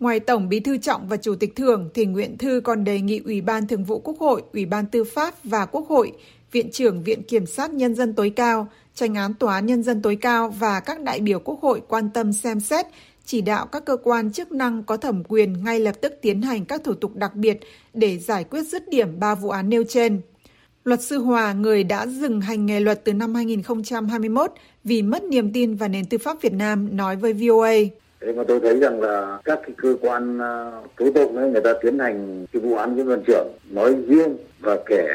Ngoài 0.00 0.20
Tổng 0.20 0.48
Bí 0.48 0.60
thư 0.60 0.76
Trọng 0.76 1.08
và 1.08 1.16
Chủ 1.16 1.34
tịch 1.34 1.56
Thường, 1.56 1.90
thì 1.94 2.04
nguyện 2.04 2.38
thư 2.38 2.60
còn 2.64 2.84
đề 2.84 3.00
nghị 3.00 3.20
Ủy 3.24 3.40
ban 3.40 3.66
Thường 3.66 3.84
vụ 3.84 3.98
Quốc 3.98 4.18
hội, 4.18 4.42
Ủy 4.52 4.66
ban 4.66 4.86
Tư 4.86 5.04
pháp 5.04 5.34
và 5.44 5.66
Quốc 5.66 5.88
hội, 5.88 6.12
Viện 6.52 6.70
trưởng 6.70 7.02
Viện 7.02 7.22
Kiểm 7.22 7.46
sát 7.46 7.70
Nhân 7.70 7.94
dân 7.94 8.14
tối 8.14 8.30
cao, 8.30 8.68
tranh 8.94 9.14
án 9.14 9.34
Tòa 9.34 9.54
án 9.54 9.66
Nhân 9.66 9.82
dân 9.82 10.02
tối 10.02 10.16
cao 10.20 10.48
và 10.48 10.80
các 10.80 11.00
đại 11.00 11.20
biểu 11.20 11.38
Quốc 11.38 11.60
hội 11.62 11.82
quan 11.88 12.10
tâm 12.10 12.32
xem 12.32 12.60
xét, 12.60 12.86
chỉ 13.24 13.40
đạo 13.40 13.66
các 13.66 13.84
cơ 13.84 13.96
quan 13.96 14.32
chức 14.32 14.52
năng 14.52 14.82
có 14.82 14.96
thẩm 14.96 15.24
quyền 15.28 15.64
ngay 15.64 15.80
lập 15.80 15.94
tức 16.00 16.14
tiến 16.22 16.42
hành 16.42 16.64
các 16.64 16.84
thủ 16.84 16.94
tục 16.94 17.16
đặc 17.16 17.34
biệt 17.34 17.60
để 17.94 18.18
giải 18.18 18.44
quyết 18.44 18.62
dứt 18.62 18.88
điểm 18.88 19.20
ba 19.20 19.34
vụ 19.34 19.50
án 19.50 19.68
nêu 19.68 19.84
trên. 19.88 20.20
Luật 20.84 21.02
sư 21.02 21.18
Hòa, 21.18 21.52
người 21.52 21.84
đã 21.84 22.06
dừng 22.06 22.40
hành 22.40 22.66
nghề 22.66 22.80
luật 22.80 23.04
từ 23.04 23.12
năm 23.12 23.34
2021 23.34 24.52
vì 24.84 25.02
mất 25.02 25.24
niềm 25.24 25.52
tin 25.52 25.74
vào 25.74 25.88
nền 25.88 26.04
tư 26.04 26.18
pháp 26.18 26.42
Việt 26.42 26.52
Nam, 26.52 26.96
nói 26.96 27.16
với 27.16 27.32
VOA. 27.32 27.74
Thế 28.24 28.32
mà 28.32 28.42
tôi 28.48 28.60
thấy 28.60 28.78
rằng 28.78 29.00
là 29.00 29.38
các 29.44 29.60
cái 29.62 29.74
cơ 29.76 29.96
quan 30.00 30.38
à, 30.38 30.70
tố 30.96 31.10
tụng 31.10 31.36
ấy, 31.36 31.50
người 31.50 31.60
ta 31.60 31.72
tiến 31.82 31.98
hành 31.98 32.46
cái 32.52 32.62
vụ 32.62 32.76
án 32.76 32.94
với 32.94 33.04
đoàn 33.04 33.22
Trưởng 33.26 33.48
nói 33.70 33.96
riêng 34.08 34.36
và 34.60 34.76
kể 34.86 35.06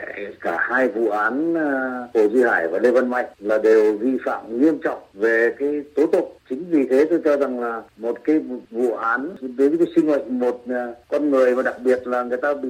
cả 0.42 0.58
hai 0.60 0.88
vụ 0.88 1.10
án 1.10 1.56
à, 1.58 2.00
Hồ 2.14 2.30
Duy 2.30 2.44
Hải 2.44 2.68
và 2.68 2.80
Lê 2.80 2.92
Văn 2.92 3.10
Mạnh 3.10 3.26
là 3.40 3.58
đều 3.58 3.98
vi 3.98 4.18
phạm 4.26 4.62
nghiêm 4.62 4.80
trọng 4.84 5.00
về 5.14 5.56
cái 5.60 5.84
tố 5.96 6.06
tụng. 6.08 6.32
Chính 6.50 6.66
vì 6.70 6.88
thế 6.88 7.06
tôi 7.10 7.22
cho 7.24 7.38
rằng 7.38 7.60
là 7.60 7.82
một 7.98 8.18
cái 8.24 8.42
vụ 8.72 8.94
án, 8.94 9.36
đối 9.58 9.70
với 9.70 9.78
cái 9.78 9.88
sinh 9.96 10.08
mệnh 10.08 10.40
một 10.40 10.62
à, 10.70 10.94
con 11.08 11.32
người 11.32 11.56
và 11.56 11.64
đặc 11.64 11.76
biệt 11.84 12.08
là 12.08 12.24
người 12.24 12.38
ta 12.38 12.54
bị 12.54 12.70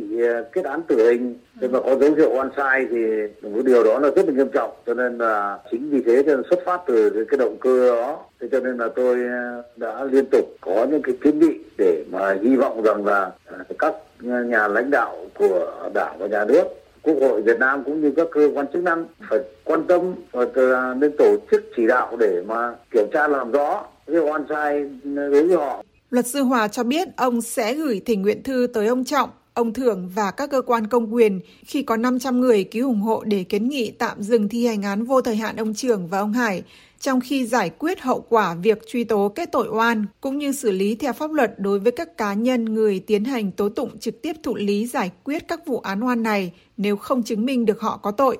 kết 0.52 0.66
án 0.66 0.82
tử 0.88 1.10
hình, 1.10 1.36
thế 1.62 1.68
mà 1.68 1.80
có 1.82 1.96
dấu 1.96 2.14
hiệu 2.14 2.32
oan 2.34 2.50
sai 2.58 2.88
thì 2.90 2.98
một 3.42 3.62
điều 3.66 3.84
đó 3.84 4.00
là 4.00 4.10
rất 4.16 4.26
là 4.28 4.34
nghiêm 4.34 4.50
trọng. 4.54 4.72
Cho 4.86 4.94
nên 4.94 5.18
là 5.18 5.58
chính 5.72 5.90
vì 5.90 6.02
thế 6.02 6.24
nên 6.26 6.42
xuất 6.50 6.60
phát 6.66 6.82
từ 6.88 7.26
cái 7.30 7.38
động 7.38 7.58
cơ 7.60 7.96
đó 7.96 8.26
thế 8.42 8.48
cho 8.52 8.60
nên 8.60 8.78
là 8.78 8.90
tôi 8.96 9.20
ờ, 9.24 9.64
đã 9.76 10.04
liên 10.04 10.26
tục 10.32 10.56
có 10.62 10.88
những 10.92 11.02
cái 11.02 11.16
kiến 11.24 11.40
nghị 11.40 11.60
để 11.78 12.04
mà 12.12 12.36
hy 12.44 12.56
vọng 12.56 12.82
rằng 12.82 13.06
là 13.06 13.32
ờ, 13.46 13.58
các 13.80 13.96
nhà 14.22 14.68
lãnh 14.68 14.92
đạo 14.92 15.26
của 15.36 15.90
đảng 15.94 16.18
và 16.20 16.28
nhà 16.28 16.46
nước 16.46 16.64
quốc 17.02 17.16
hội 17.22 17.42
Việt 17.42 17.60
Nam 17.60 17.84
cũng 17.84 18.02
như 18.02 18.14
các 18.16 18.28
cơ 18.32 18.50
quan 18.54 18.66
chức 18.74 18.84
năng 18.84 19.06
phải 19.30 19.40
quan 19.64 19.88
tâm 19.88 20.14
và 20.32 20.46
ờ, 20.56 20.94
nên 20.94 21.18
tổ 21.18 21.36
chức 21.52 21.64
chỉ 21.76 21.88
đạo 21.88 22.18
để 22.20 22.44
mà 22.48 22.76
kiểm 22.92 23.06
tra 23.14 23.28
làm 23.28 23.52
rõ 23.52 23.86
cái 24.08 24.18
oan 24.18 24.46
sai 24.50 24.90
đối 25.04 25.48
với 25.48 25.58
họ. 25.58 25.84
Luật 26.10 26.28
sư 26.28 26.44
Hòa 26.44 26.68
cho 26.68 26.84
biết 26.84 27.08
ông 27.18 27.42
sẽ 27.42 27.74
gửi 27.74 28.02
thỉnh 28.06 28.22
nguyện 28.22 28.44
thư 28.44 28.68
tới 28.74 28.88
ông 28.88 29.06
Trọng, 29.06 29.30
ông 29.54 29.74
Thưởng 29.74 30.12
và 30.16 30.32
các 30.32 30.50
cơ 30.52 30.62
quan 30.62 30.88
công 30.88 31.14
quyền 31.14 31.42
khi 31.66 31.84
có 31.84 31.98
500 31.98 32.42
người 32.42 32.64
ký 32.64 32.80
ủng 32.80 33.02
hộ 33.02 33.24
để 33.26 33.44
kiến 33.44 33.70
nghị 33.70 33.92
tạm 33.92 34.22
dừng 34.22 34.50
thi 34.50 34.66
hành 34.68 34.84
án 34.84 35.04
vô 35.04 35.22
thời 35.22 35.36
hạn 35.36 35.56
ông 35.56 35.74
Trường 35.74 36.08
và 36.08 36.20
ông 36.20 36.34
Hải 36.34 36.64
trong 37.00 37.22
khi 37.22 37.46
giải 37.46 37.70
quyết 37.70 38.02
hậu 38.02 38.26
quả 38.30 38.56
việc 38.56 38.88
truy 38.88 39.04
tố 39.04 39.30
kết 39.36 39.50
tội 39.52 39.68
oan 39.68 40.06
cũng 40.22 40.38
như 40.38 40.52
xử 40.52 40.72
lý 40.72 40.96
theo 40.96 41.14
pháp 41.14 41.32
luật 41.32 41.60
đối 41.60 41.80
với 41.80 41.92
các 41.92 42.18
cá 42.18 42.34
nhân 42.34 42.66
người 42.66 43.00
tiến 43.00 43.26
hành 43.26 43.52
tố 43.52 43.70
tụng 43.70 43.98
trực 44.00 44.22
tiếp 44.22 44.36
thụ 44.44 44.56
lý 44.56 44.88
giải 44.88 45.12
quyết 45.24 45.48
các 45.48 45.66
vụ 45.66 45.80
án 45.80 46.04
oan 46.04 46.24
này 46.24 46.52
nếu 46.78 46.96
không 46.96 47.24
chứng 47.24 47.46
minh 47.46 47.66
được 47.66 47.82
họ 47.82 47.98
có 47.98 48.12
tội. 48.12 48.38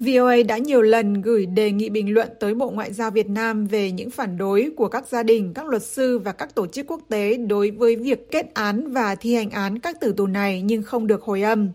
VOA 0.00 0.36
đã 0.48 0.58
nhiều 0.58 0.82
lần 0.82 1.22
gửi 1.22 1.46
đề 1.46 1.70
nghị 1.70 1.88
bình 1.88 2.14
luận 2.14 2.28
tới 2.40 2.54
Bộ 2.54 2.70
Ngoại 2.70 2.92
giao 2.92 3.10
Việt 3.10 3.28
Nam 3.28 3.66
về 3.66 3.90
những 3.90 4.10
phản 4.10 4.38
đối 4.38 4.70
của 4.76 4.88
các 4.88 5.08
gia 5.08 5.22
đình, 5.22 5.54
các 5.54 5.66
luật 5.66 5.82
sư 5.82 6.18
và 6.18 6.32
các 6.32 6.54
tổ 6.54 6.66
chức 6.66 6.86
quốc 6.86 7.00
tế 7.08 7.36
đối 7.36 7.70
với 7.70 7.96
việc 7.96 8.30
kết 8.30 8.54
án 8.54 8.92
và 8.92 9.14
thi 9.14 9.34
hành 9.34 9.50
án 9.50 9.78
các 9.78 10.00
tử 10.00 10.14
tù 10.16 10.26
này 10.26 10.62
nhưng 10.62 10.82
không 10.82 11.06
được 11.06 11.22
hồi 11.22 11.42
âm. 11.42 11.68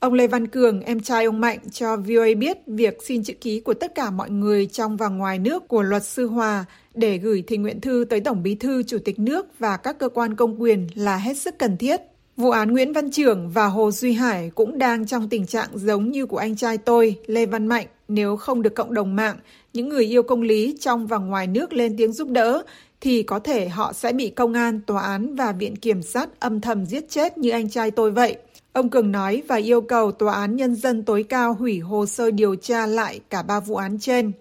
Ông 0.00 0.12
Lê 0.12 0.26
Văn 0.26 0.46
Cường, 0.46 0.80
em 0.80 1.00
trai 1.00 1.24
ông 1.24 1.40
Mạnh, 1.40 1.58
cho 1.72 1.96
VOA 1.96 2.26
biết 2.38 2.58
việc 2.66 2.98
xin 3.02 3.22
chữ 3.22 3.32
ký 3.40 3.60
của 3.60 3.74
tất 3.74 3.94
cả 3.94 4.10
mọi 4.10 4.30
người 4.30 4.66
trong 4.66 4.96
và 4.96 5.08
ngoài 5.08 5.38
nước 5.38 5.68
của 5.68 5.82
luật 5.82 6.04
sư 6.04 6.26
Hòa 6.26 6.64
để 6.94 7.18
gửi 7.18 7.44
thỉnh 7.46 7.62
nguyện 7.62 7.80
thư 7.80 8.04
tới 8.10 8.20
Tổng 8.20 8.42
bí 8.42 8.54
thư, 8.54 8.82
Chủ 8.82 8.98
tịch 9.04 9.18
nước 9.18 9.46
và 9.58 9.76
các 9.76 9.98
cơ 9.98 10.08
quan 10.08 10.36
công 10.36 10.62
quyền 10.62 10.86
là 10.94 11.16
hết 11.16 11.36
sức 11.36 11.58
cần 11.58 11.76
thiết. 11.76 12.00
Vụ 12.36 12.50
án 12.50 12.72
Nguyễn 12.72 12.92
Văn 12.92 13.10
Trưởng 13.10 13.50
và 13.50 13.66
Hồ 13.66 13.90
Duy 13.90 14.12
Hải 14.12 14.50
cũng 14.54 14.78
đang 14.78 15.06
trong 15.06 15.28
tình 15.28 15.46
trạng 15.46 15.68
giống 15.74 16.10
như 16.10 16.26
của 16.26 16.36
anh 16.36 16.56
trai 16.56 16.78
tôi, 16.78 17.16
Lê 17.26 17.46
Văn 17.46 17.66
Mạnh, 17.66 17.86
nếu 18.08 18.36
không 18.36 18.62
được 18.62 18.74
cộng 18.74 18.94
đồng 18.94 19.16
mạng, 19.16 19.36
những 19.72 19.88
người 19.88 20.04
yêu 20.04 20.22
công 20.22 20.42
lý 20.42 20.76
trong 20.80 21.06
và 21.06 21.18
ngoài 21.18 21.46
nước 21.46 21.72
lên 21.72 21.96
tiếng 21.96 22.12
giúp 22.12 22.28
đỡ, 22.28 22.62
thì 23.00 23.22
có 23.22 23.38
thể 23.38 23.68
họ 23.68 23.92
sẽ 23.92 24.12
bị 24.12 24.30
công 24.30 24.54
an, 24.54 24.80
tòa 24.86 25.02
án 25.02 25.34
và 25.34 25.52
viện 25.52 25.76
kiểm 25.76 26.02
sát 26.02 26.40
âm 26.40 26.60
thầm 26.60 26.86
giết 26.86 27.08
chết 27.08 27.38
như 27.38 27.50
anh 27.50 27.70
trai 27.70 27.90
tôi 27.90 28.10
vậy. 28.10 28.36
Ông 28.72 28.90
Cường 28.90 29.12
nói 29.12 29.42
và 29.48 29.56
yêu 29.56 29.80
cầu 29.80 30.12
Tòa 30.12 30.34
án 30.34 30.56
Nhân 30.56 30.74
dân 30.74 31.04
tối 31.04 31.22
cao 31.22 31.54
hủy 31.54 31.78
hồ 31.78 32.06
sơ 32.06 32.30
điều 32.30 32.54
tra 32.54 32.86
lại 32.86 33.20
cả 33.30 33.42
ba 33.42 33.60
vụ 33.60 33.76
án 33.76 33.98
trên. 34.00 34.32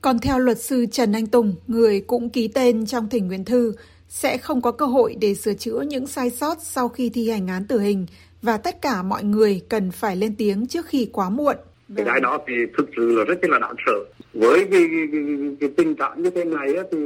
Còn 0.00 0.18
theo 0.18 0.38
luật 0.38 0.60
sư 0.60 0.86
Trần 0.86 1.12
Anh 1.12 1.26
Tùng, 1.26 1.54
người 1.66 2.00
cũng 2.00 2.30
ký 2.30 2.48
tên 2.48 2.86
trong 2.86 3.08
thỉnh 3.08 3.26
nguyện 3.26 3.44
thư, 3.44 3.72
sẽ 4.08 4.38
không 4.38 4.62
có 4.62 4.72
cơ 4.72 4.86
hội 4.86 5.16
để 5.20 5.34
sửa 5.34 5.54
chữa 5.54 5.80
những 5.80 6.06
sai 6.06 6.30
sót 6.30 6.58
sau 6.62 6.88
khi 6.88 7.10
thi 7.10 7.30
hành 7.30 7.46
án 7.46 7.66
tử 7.66 7.80
hình 7.80 8.06
và 8.42 8.56
tất 8.56 8.82
cả 8.82 9.02
mọi 9.02 9.24
người 9.24 9.62
cần 9.68 9.90
phải 9.90 10.16
lên 10.16 10.34
tiếng 10.36 10.66
trước 10.66 10.86
khi 10.86 11.08
quá 11.12 11.30
muộn. 11.30 11.56
Cái 11.96 12.06
cái 12.06 12.20
đó 12.20 12.38
thì 12.48 12.54
thực 12.78 12.88
sự 12.96 13.16
là 13.18 13.24
rất 13.24 13.38
là 13.42 13.58
đáng 13.58 13.74
sợ. 13.86 14.04
Với 14.34 14.58
cái, 14.70 14.82
cái, 14.90 15.08
cái, 15.12 15.22
cái 15.60 15.70
tình 15.76 15.94
trạng 15.94 16.22
như 16.22 16.30
thế 16.30 16.44
này 16.44 16.68
thì 16.92 16.98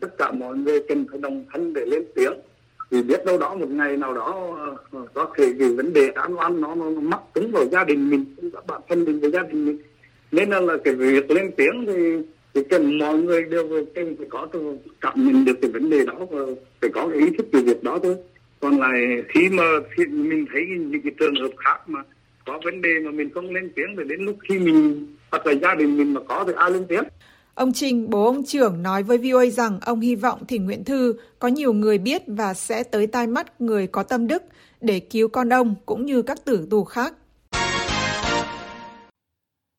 tất 0.00 0.08
cả 0.18 0.32
mọi 0.32 0.56
người 0.56 0.80
cần 0.88 1.06
phải 1.10 1.20
đồng 1.20 1.44
thanh 1.52 1.72
để 1.72 1.86
lên 1.86 2.02
tiếng 2.14 2.32
thì 2.92 3.02
biết 3.02 3.24
đâu 3.24 3.38
đó 3.38 3.54
một 3.54 3.70
ngày 3.70 3.96
nào 3.96 4.14
đó 4.14 4.56
ờ, 4.58 4.76
ờ, 4.90 5.06
có 5.14 5.34
thể 5.36 5.52
cái 5.58 5.68
vấn 5.68 5.92
đề 5.92 6.08
án 6.14 6.38
oan 6.38 6.60
nó, 6.60 6.74
nó, 6.74 6.90
mắc 6.90 7.20
cứng 7.34 7.52
vào 7.52 7.64
gia 7.64 7.84
đình 7.84 8.10
mình 8.10 8.24
các 8.52 8.66
bạn 8.66 8.80
thân 8.88 9.04
mình 9.04 9.20
và 9.20 9.28
gia 9.28 9.42
đình 9.42 9.64
mình. 9.64 9.78
Nên 10.32 10.50
là, 10.50 10.60
là 10.60 10.76
cái 10.84 10.94
việc 10.94 11.30
lên 11.30 11.50
tiếng 11.56 11.86
thì 11.86 12.16
thì 12.54 12.60
cần 12.70 12.98
mọi 12.98 13.18
người 13.18 13.44
đều 13.44 13.68
cần 13.94 14.16
phải 14.18 14.26
có 14.30 14.48
cảm 15.00 15.26
nhận 15.26 15.44
được 15.44 15.58
cái 15.62 15.70
vấn 15.70 15.90
đề 15.90 16.04
đó 16.04 16.14
và 16.30 16.40
phải 16.80 16.90
có 16.94 17.08
cái 17.08 17.18
ý 17.18 17.26
thức 17.38 17.46
về 17.52 17.60
việc 17.60 17.82
đó 17.82 17.98
thôi. 18.02 18.16
Còn 18.60 18.80
lại 18.80 19.22
khi 19.28 19.48
mà 19.48 19.64
khi 19.90 20.06
mình 20.06 20.46
thấy 20.52 20.62
những 20.78 21.02
cái 21.02 21.12
trường 21.18 21.34
hợp 21.34 21.50
khác 21.56 21.88
mà 21.88 22.00
có 22.46 22.60
vấn 22.64 22.82
đề 22.82 22.98
mà 23.04 23.10
mình 23.10 23.30
không 23.34 23.54
lên 23.54 23.70
tiếng 23.74 23.96
thì 23.96 24.04
đến 24.04 24.20
lúc 24.20 24.36
khi 24.48 24.58
mình 24.58 25.06
hoặc 25.30 25.46
là 25.46 25.52
gia 25.52 25.74
đình 25.74 25.96
mình 25.96 26.14
mà 26.14 26.20
có 26.28 26.44
thì 26.46 26.52
ai 26.56 26.70
lên 26.70 26.84
tiếng? 26.88 27.04
Ông 27.54 27.72
Trình 27.72 28.10
bố 28.10 28.26
ông 28.26 28.44
trưởng 28.44 28.82
nói 28.82 29.02
với 29.02 29.18
VOA 29.18 29.46
rằng 29.46 29.78
ông 29.80 30.00
hy 30.00 30.14
vọng 30.14 30.46
thỉnh 30.46 30.64
nguyện 30.64 30.84
thư 30.84 31.14
có 31.38 31.48
nhiều 31.48 31.72
người 31.72 31.98
biết 31.98 32.22
và 32.26 32.54
sẽ 32.54 32.82
tới 32.82 33.06
tai 33.06 33.26
mắt 33.26 33.60
người 33.60 33.86
có 33.86 34.02
tâm 34.02 34.26
đức 34.26 34.42
để 34.80 35.00
cứu 35.00 35.28
con 35.28 35.52
ông 35.52 35.74
cũng 35.86 36.06
như 36.06 36.22
các 36.22 36.44
tử 36.44 36.66
tù 36.70 36.84
khác. 36.84 37.14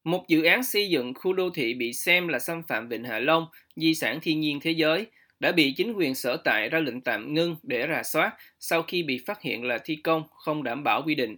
Một 0.04 0.28
dự 0.28 0.44
án 0.44 0.64
xây 0.64 0.90
dựng 0.90 1.14
khu 1.14 1.34
đô 1.34 1.50
thị 1.50 1.74
bị 1.74 1.94
xem 1.94 2.28
là 2.28 2.40
xâm 2.40 2.64
phạm 2.64 2.90
Vịnh 2.90 3.04
Hạ 3.04 3.20
Long, 3.20 3.46
di 3.76 3.96
sản 3.96 4.20
thiên 4.22 4.40
nhiên 4.40 4.60
thế 4.62 4.72
giới, 4.72 5.06
đã 5.40 5.52
bị 5.52 5.74
chính 5.78 5.94
quyền 5.94 6.16
sở 6.16 6.38
tại 6.38 6.70
ra 6.70 6.80
lệnh 6.80 7.02
tạm 7.02 7.34
ngưng 7.34 7.56
để 7.64 7.88
rà 7.90 8.04
soát 8.04 8.32
sau 8.60 8.84
khi 8.84 9.04
bị 9.04 9.24
phát 9.26 9.42
hiện 9.42 9.64
là 9.64 9.78
thi 9.86 9.96
công 9.96 10.24
không 10.32 10.64
đảm 10.64 10.84
bảo 10.84 11.04
quy 11.06 11.16
định. 11.16 11.38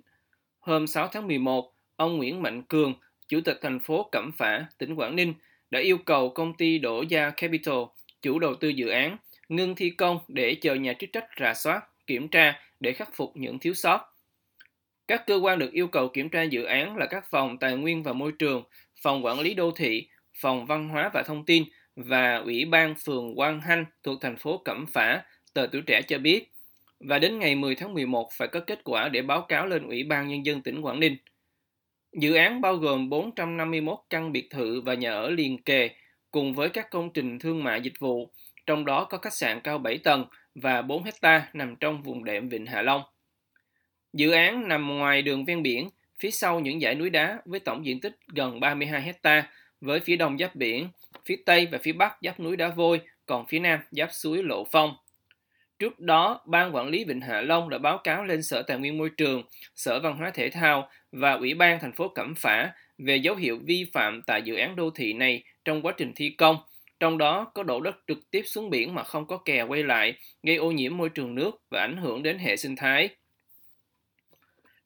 Hôm 0.59 0.87
6 0.87 1.07
tháng 1.07 1.27
11, 1.27 1.73
ông 1.95 2.17
Nguyễn 2.17 2.41
Mạnh 2.41 2.63
Cường, 2.63 2.93
Chủ 3.27 3.39
tịch 3.45 3.59
thành 3.61 3.79
phố 3.79 4.09
Cẩm 4.11 4.31
Phả, 4.37 4.65
tỉnh 4.77 4.95
Quảng 4.95 5.15
Ninh, 5.15 5.33
đã 5.71 5.79
yêu 5.79 5.97
cầu 5.97 6.29
công 6.29 6.53
ty 6.57 6.77
Đỗ 6.77 7.01
Gia 7.01 7.29
Capital, 7.29 7.79
chủ 8.21 8.39
đầu 8.39 8.55
tư 8.55 8.69
dự 8.69 8.87
án, 8.87 9.17
ngưng 9.49 9.75
thi 9.75 9.89
công 9.89 10.19
để 10.27 10.55
chờ 10.55 10.75
nhà 10.75 10.93
chức 10.93 11.09
trách 11.13 11.25
rà 11.39 11.53
soát, 11.53 11.81
kiểm 12.07 12.27
tra 12.27 12.59
để 12.79 12.93
khắc 12.93 13.15
phục 13.15 13.37
những 13.37 13.59
thiếu 13.59 13.73
sót. 13.73 14.15
Các 15.07 15.27
cơ 15.27 15.35
quan 15.35 15.59
được 15.59 15.71
yêu 15.71 15.87
cầu 15.87 16.07
kiểm 16.07 16.29
tra 16.29 16.43
dự 16.43 16.63
án 16.63 16.97
là 16.97 17.05
các 17.05 17.25
phòng 17.29 17.57
tài 17.57 17.77
nguyên 17.77 18.03
và 18.03 18.13
môi 18.13 18.31
trường, 18.31 18.63
phòng 19.01 19.25
quản 19.25 19.39
lý 19.39 19.53
đô 19.53 19.71
thị, 19.71 20.07
phòng 20.33 20.65
văn 20.65 20.89
hóa 20.89 21.09
và 21.13 21.23
thông 21.23 21.45
tin 21.45 21.63
và 21.95 22.35
ủy 22.35 22.65
ban 22.65 22.95
phường 22.95 23.35
Quang 23.35 23.61
Hanh 23.61 23.85
thuộc 24.03 24.21
thành 24.21 24.37
phố 24.37 24.57
Cẩm 24.57 24.85
Phả, 24.93 25.23
tờ 25.53 25.67
tuổi 25.67 25.81
trẻ 25.81 26.01
cho 26.01 26.17
biết. 26.17 26.51
Và 26.99 27.19
đến 27.19 27.39
ngày 27.39 27.55
10 27.55 27.75
tháng 27.75 27.93
11 27.93 28.29
phải 28.33 28.47
có 28.47 28.59
kết 28.59 28.83
quả 28.83 29.09
để 29.09 29.21
báo 29.21 29.41
cáo 29.41 29.67
lên 29.67 29.87
Ủy 29.87 30.03
ban 30.03 30.27
Nhân 30.27 30.45
dân 30.45 30.61
tỉnh 30.61 30.81
Quảng 30.81 30.99
Ninh. 30.99 31.17
Dự 32.15 32.33
án 32.33 32.61
bao 32.61 32.75
gồm 32.75 33.09
451 33.09 33.99
căn 34.09 34.31
biệt 34.31 34.49
thự 34.49 34.81
và 34.81 34.93
nhà 34.93 35.11
ở 35.11 35.29
liền 35.29 35.63
kề, 35.63 35.89
cùng 36.31 36.53
với 36.53 36.69
các 36.69 36.89
công 36.89 37.09
trình 37.13 37.39
thương 37.39 37.63
mại 37.63 37.81
dịch 37.81 37.99
vụ, 37.99 38.29
trong 38.65 38.85
đó 38.85 39.03
có 39.03 39.17
khách 39.17 39.33
sạn 39.33 39.61
cao 39.63 39.77
7 39.77 39.97
tầng 39.97 40.25
và 40.55 40.81
4 40.81 41.03
hecta 41.03 41.49
nằm 41.53 41.75
trong 41.75 42.03
vùng 42.03 42.23
đệm 42.23 42.49
Vịnh 42.49 42.65
Hạ 42.65 42.81
Long. 42.81 43.01
Dự 44.13 44.31
án 44.31 44.67
nằm 44.67 44.97
ngoài 44.97 45.21
đường 45.21 45.45
ven 45.45 45.63
biển, 45.63 45.89
phía 46.19 46.31
sau 46.31 46.59
những 46.59 46.79
dãy 46.79 46.95
núi 46.95 47.09
đá 47.09 47.39
với 47.45 47.59
tổng 47.59 47.85
diện 47.85 47.99
tích 47.99 48.15
gần 48.27 48.59
32 48.59 49.01
hecta, 49.01 49.51
với 49.81 49.99
phía 49.99 50.15
đông 50.15 50.37
giáp 50.37 50.55
biển, 50.55 50.89
phía 51.25 51.35
tây 51.45 51.67
và 51.71 51.77
phía 51.77 51.93
bắc 51.93 52.17
giáp 52.21 52.39
núi 52.39 52.55
đá 52.55 52.69
vôi, 52.69 53.01
còn 53.25 53.45
phía 53.47 53.59
nam 53.59 53.79
giáp 53.91 54.09
suối 54.13 54.43
Lộ 54.43 54.63
Phong. 54.71 54.95
Trước 55.79 55.99
đó, 55.99 56.41
Ban 56.45 56.75
Quản 56.75 56.89
lý 56.89 57.03
Vịnh 57.03 57.21
Hạ 57.21 57.41
Long 57.41 57.69
đã 57.69 57.77
báo 57.77 57.97
cáo 57.97 58.23
lên 58.23 58.43
Sở 58.43 58.61
Tài 58.61 58.77
nguyên 58.77 58.97
Môi 58.97 59.09
trường, 59.17 59.43
Sở 59.75 59.99
Văn 59.99 60.17
hóa 60.17 60.31
Thể 60.33 60.49
thao 60.49 60.89
và 61.11 61.33
Ủy 61.33 61.53
ban 61.53 61.79
thành 61.79 61.93
phố 61.93 62.07
Cẩm 62.07 62.35
Phả 62.35 62.73
về 62.97 63.15
dấu 63.15 63.35
hiệu 63.35 63.59
vi 63.65 63.85
phạm 63.93 64.21
tại 64.21 64.41
dự 64.41 64.55
án 64.55 64.75
đô 64.75 64.89
thị 64.89 65.13
này 65.13 65.43
trong 65.65 65.81
quá 65.81 65.93
trình 65.97 66.11
thi 66.15 66.29
công, 66.29 66.57
trong 66.99 67.17
đó 67.17 67.51
có 67.53 67.63
đổ 67.63 67.81
đất 67.81 67.95
trực 68.07 68.31
tiếp 68.31 68.41
xuống 68.45 68.69
biển 68.69 68.93
mà 68.95 69.03
không 69.03 69.27
có 69.27 69.37
kè 69.37 69.61
quay 69.61 69.83
lại, 69.83 70.13
gây 70.43 70.55
ô 70.55 70.71
nhiễm 70.71 70.97
môi 70.97 71.09
trường 71.09 71.35
nước 71.35 71.61
và 71.69 71.81
ảnh 71.81 71.97
hưởng 71.97 72.23
đến 72.23 72.37
hệ 72.37 72.57
sinh 72.57 72.75
thái. 72.75 73.09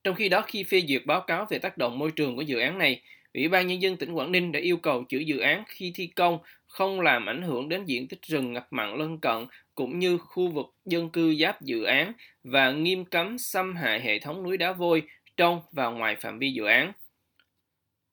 Trong 0.03 0.15
khi 0.15 0.29
đó, 0.29 0.41
khi 0.47 0.63
phê 0.63 0.81
duyệt 0.87 1.05
báo 1.05 1.21
cáo 1.21 1.45
về 1.49 1.59
tác 1.59 1.77
động 1.77 1.99
môi 1.99 2.11
trường 2.11 2.35
của 2.35 2.41
dự 2.41 2.59
án 2.59 2.77
này, 2.77 3.01
Ủy 3.33 3.47
ban 3.47 3.67
Nhân 3.67 3.81
dân 3.81 3.97
tỉnh 3.97 4.11
Quảng 4.11 4.31
Ninh 4.31 4.51
đã 4.51 4.59
yêu 4.59 4.77
cầu 4.77 5.03
chủ 5.09 5.17
dự 5.17 5.39
án 5.39 5.63
khi 5.67 5.91
thi 5.95 6.07
công 6.07 6.39
không 6.69 7.01
làm 7.01 7.29
ảnh 7.29 7.41
hưởng 7.41 7.69
đến 7.69 7.85
diện 7.85 8.07
tích 8.07 8.21
rừng 8.21 8.53
ngập 8.53 8.67
mặn 8.71 8.95
lân 8.97 9.19
cận 9.19 9.45
cũng 9.75 9.99
như 9.99 10.17
khu 10.17 10.47
vực 10.47 10.65
dân 10.85 11.09
cư 11.09 11.35
giáp 11.35 11.61
dự 11.61 11.83
án 11.83 12.13
và 12.43 12.71
nghiêm 12.71 13.05
cấm 13.05 13.37
xâm 13.37 13.75
hại 13.75 14.01
hệ 14.01 14.19
thống 14.19 14.43
núi 14.43 14.57
đá 14.57 14.73
vôi 14.73 15.03
trong 15.37 15.61
và 15.71 15.87
ngoài 15.89 16.15
phạm 16.15 16.39
vi 16.39 16.51
dự 16.51 16.65
án. 16.65 16.91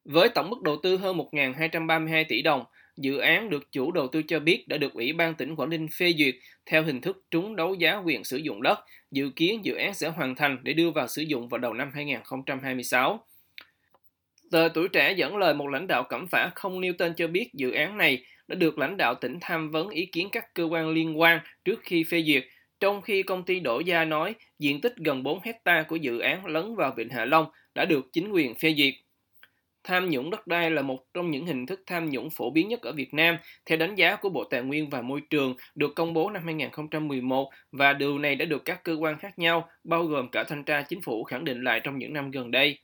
Với 0.05 0.29
tổng 0.29 0.51
mức 0.51 0.63
đầu 0.63 0.77
tư 0.83 0.97
hơn 0.97 1.17
1.232 1.17 2.25
tỷ 2.29 2.43
đồng, 2.43 2.65
dự 2.97 3.19
án 3.19 3.51
được 3.51 3.73
chủ 3.73 3.93
đầu 3.93 4.09
tư 4.09 4.23
cho 4.23 4.41
biết 4.41 4.69
đã 4.69 4.77
được 4.77 4.93
Ủy 4.93 5.13
ban 5.13 5.35
tỉnh 5.35 5.57
Quảng 5.57 5.71
Ninh 5.71 5.89
phê 5.99 6.15
duyệt 6.19 6.35
theo 6.67 6.83
hình 6.83 7.01
thức 7.01 7.25
trúng 7.31 7.57
đấu 7.57 7.75
giá 7.75 7.97
quyền 7.97 8.25
sử 8.25 8.37
dụng 8.37 8.63
đất, 8.63 8.79
dự 9.11 9.31
kiến 9.37 9.65
dự 9.65 9.75
án 9.75 9.95
sẽ 9.95 10.09
hoàn 10.09 10.35
thành 10.35 10.59
để 10.63 10.73
đưa 10.73 10.91
vào 10.91 11.09
sử 11.09 11.23
dụng 11.23 11.49
vào 11.49 11.59
đầu 11.59 11.73
năm 11.75 11.91
2026. 11.95 13.27
Tờ 14.51 14.69
tuổi 14.75 14.89
trẻ 14.89 15.13
dẫn 15.13 15.37
lời 15.37 15.55
một 15.55 15.69
lãnh 15.69 15.87
đạo 15.87 16.03
cẩm 16.03 16.27
phả 16.27 16.51
không 16.55 16.81
nêu 16.81 16.93
tên 16.99 17.15
cho 17.17 17.27
biết 17.27 17.51
dự 17.55 17.73
án 17.73 17.99
này 17.99 18.25
đã 18.49 18.55
được 18.55 18.79
lãnh 18.79 18.97
đạo 18.97 19.15
tỉnh 19.15 19.39
tham 19.41 19.71
vấn 19.71 19.89
ý 19.89 20.07
kiến 20.07 20.29
các 20.33 20.55
cơ 20.55 20.65
quan 20.65 20.89
liên 20.89 21.21
quan 21.21 21.41
trước 21.65 21.81
khi 21.83 22.05
phê 22.05 22.23
duyệt, 22.23 22.45
trong 22.81 23.03
khi 23.03 23.23
công 23.23 23.43
ty 23.43 23.61
Đỗ 23.61 23.81
Gia 23.81 24.05
nói 24.05 24.35
diện 24.59 24.81
tích 24.81 24.97
gần 24.97 25.23
4 25.23 25.41
hecta 25.43 25.83
của 25.89 25.97
dự 25.97 26.19
án 26.19 26.47
lấn 26.47 26.75
vào 26.75 26.93
Vịnh 26.97 27.09
Hạ 27.09 27.25
Long 27.25 27.47
đã 27.75 27.85
được 27.85 28.13
chính 28.13 28.31
quyền 28.31 28.55
phê 28.55 28.75
duyệt. 28.77 28.95
Tham 29.85 30.11
nhũng 30.11 30.31
đất 30.31 30.47
đai 30.47 30.71
là 30.71 30.83
một 30.83 31.05
trong 31.15 31.31
những 31.31 31.47
hình 31.47 31.67
thức 31.67 31.83
tham 31.87 32.11
nhũng 32.11 32.31
phổ 32.31 32.51
biến 32.51 32.69
nhất 32.69 32.83
ở 32.83 32.93
Việt 32.93 33.15
Nam, 33.15 33.37
theo 33.67 33.79
đánh 33.79 33.95
giá 33.95 34.17
của 34.17 34.29
Bộ 34.29 34.45
Tài 34.45 34.63
nguyên 34.63 34.91
và 34.91 35.03
Môi 35.03 35.21
trường 35.31 35.57
được 35.75 35.95
công 35.95 36.13
bố 36.15 36.31
năm 36.31 36.43
2011 36.45 37.51
và 37.73 37.93
điều 37.93 38.19
này 38.19 38.37
đã 38.37 38.45
được 38.45 38.65
các 38.65 38.85
cơ 38.85 38.97
quan 39.01 39.19
khác 39.19 39.39
nhau, 39.39 39.69
bao 39.85 40.05
gồm 40.05 40.29
cả 40.29 40.45
thanh 40.45 40.65
tra 40.65 40.83
chính 40.83 41.01
phủ 41.01 41.25
khẳng 41.25 41.45
định 41.45 41.65
lại 41.65 41.81
trong 41.85 41.99
những 41.99 42.13
năm 42.13 42.31
gần 42.31 42.51
đây. 42.51 42.79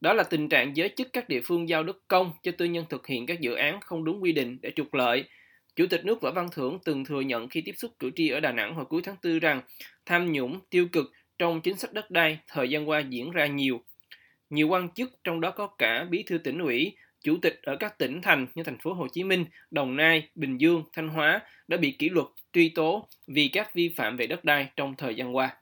Đó 0.00 0.12
là 0.12 0.22
tình 0.22 0.48
trạng 0.48 0.76
giới 0.76 0.88
chức 0.96 1.08
các 1.12 1.28
địa 1.28 1.40
phương 1.44 1.68
giao 1.68 1.82
đất 1.82 1.96
công 2.08 2.32
cho 2.42 2.52
tư 2.52 2.64
nhân 2.64 2.84
thực 2.88 3.06
hiện 3.06 3.26
các 3.26 3.40
dự 3.40 3.54
án 3.54 3.80
không 3.80 4.04
đúng 4.04 4.22
quy 4.22 4.32
định 4.32 4.58
để 4.62 4.72
trục 4.76 4.94
lợi. 4.94 5.24
Chủ 5.76 5.86
tịch 5.90 6.04
nước 6.04 6.20
Võ 6.20 6.30
Văn 6.30 6.48
Thưởng 6.52 6.78
từng 6.84 7.04
thừa 7.04 7.20
nhận 7.20 7.48
khi 7.48 7.60
tiếp 7.60 7.74
xúc 7.76 7.90
cử 7.98 8.10
tri 8.14 8.28
ở 8.28 8.40
Đà 8.40 8.52
Nẵng 8.52 8.74
hồi 8.74 8.84
cuối 8.84 9.02
tháng 9.04 9.16
4 9.22 9.38
rằng 9.38 9.62
tham 10.06 10.32
nhũng, 10.32 10.60
tiêu 10.70 10.88
cực 10.92 11.12
trong 11.38 11.60
chính 11.60 11.76
sách 11.76 11.92
đất 11.92 12.10
đai 12.10 12.38
thời 12.48 12.70
gian 12.70 12.88
qua 12.88 13.00
diễn 13.08 13.30
ra 13.30 13.46
nhiều. 13.46 13.80
Nhiều 14.50 14.68
quan 14.68 14.88
chức 14.94 15.10
trong 15.24 15.40
đó 15.40 15.50
có 15.50 15.66
cả 15.66 16.06
bí 16.10 16.22
thư 16.22 16.38
tỉnh 16.38 16.58
ủy, 16.58 16.96
chủ 17.24 17.36
tịch 17.42 17.60
ở 17.62 17.76
các 17.76 17.98
tỉnh 17.98 18.22
thành 18.22 18.46
như 18.54 18.62
thành 18.62 18.78
phố 18.78 18.92
Hồ 18.92 19.06
Chí 19.12 19.24
Minh, 19.24 19.44
Đồng 19.70 19.96
Nai, 19.96 20.28
Bình 20.34 20.60
Dương, 20.60 20.84
Thanh 20.92 21.08
Hóa 21.08 21.40
đã 21.68 21.76
bị 21.76 21.90
kỷ 21.98 22.08
luật, 22.08 22.26
truy 22.52 22.68
tố 22.68 23.08
vì 23.26 23.48
các 23.48 23.74
vi 23.74 23.88
phạm 23.96 24.16
về 24.16 24.26
đất 24.26 24.44
đai 24.44 24.68
trong 24.76 24.94
thời 24.98 25.14
gian 25.14 25.36
qua. 25.36 25.56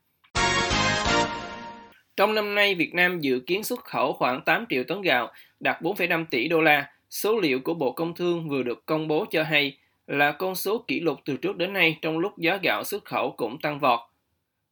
Trong 2.17 2.35
năm 2.35 2.55
nay, 2.55 2.75
Việt 2.75 2.95
Nam 2.95 3.21
dự 3.21 3.41
kiến 3.41 3.65
xuất 3.65 3.85
khẩu 3.85 4.13
khoảng 4.13 4.41
8 4.41 4.65
triệu 4.69 4.85
tấn 4.85 5.03
gạo, 5.03 5.33
đạt 5.61 5.83
4,5 5.83 6.25
tỷ 6.31 6.49
đô 6.49 6.61
la, 6.61 6.91
số 7.11 7.41
liệu 7.41 7.61
của 7.61 7.75
Bộ 7.75 7.93
Công 7.93 8.15
Thương 8.15 8.49
vừa 8.49 8.63
được 8.63 8.87
công 8.87 9.09
bố 9.09 9.25
cho 9.31 9.43
hay 9.43 9.77
là 10.07 10.33
con 10.33 10.55
số 10.55 10.85
kỷ 10.89 11.01
lục 11.01 11.21
từ 11.25 11.37
trước 11.37 11.57
đến 11.57 11.73
nay 11.73 11.99
trong 12.03 12.19
lúc 12.19 12.39
giá 12.39 12.57
gạo 12.63 12.85
xuất 12.85 13.05
khẩu 13.05 13.31
cũng 13.31 13.59
tăng 13.61 13.79
vọt. 13.79 14.01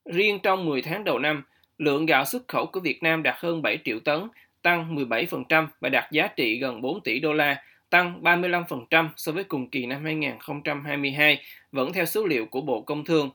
Riêng 0.05 0.39
trong 0.43 0.65
10 0.65 0.83
tháng 0.83 1.05
đầu 1.05 1.19
năm, 1.19 1.43
lượng 1.79 2.07
gạo 2.07 2.25
xuất 2.25 2.49
khẩu 2.49 2.67
của 2.67 2.81
Việt 2.81 3.03
Nam 3.03 3.23
đạt 3.23 3.35
hơn 3.39 3.63
7 3.63 3.79
triệu 3.85 4.01
tấn, 4.01 4.21
tăng 4.63 4.97
17% 4.97 5.67
và 5.81 5.89
đạt 5.89 6.13
giá 6.13 6.27
trị 6.27 6.59
gần 6.59 6.81
4 6.81 7.01
tỷ 7.01 7.21
đô 7.21 7.33
la, 7.33 7.65
tăng 7.91 8.23
35% 8.23 9.09
so 9.17 9.33
với 9.33 9.45
cùng 9.45 9.71
kỳ 9.71 9.87
năm 9.87 10.05
2022, 10.05 11.41
vẫn 11.73 11.93
theo 11.93 12.05
số 12.05 12.27
liệu 12.27 12.47
của 12.47 12.61
Bộ 12.61 12.81
Công 12.81 13.05
Thương. 13.05 13.31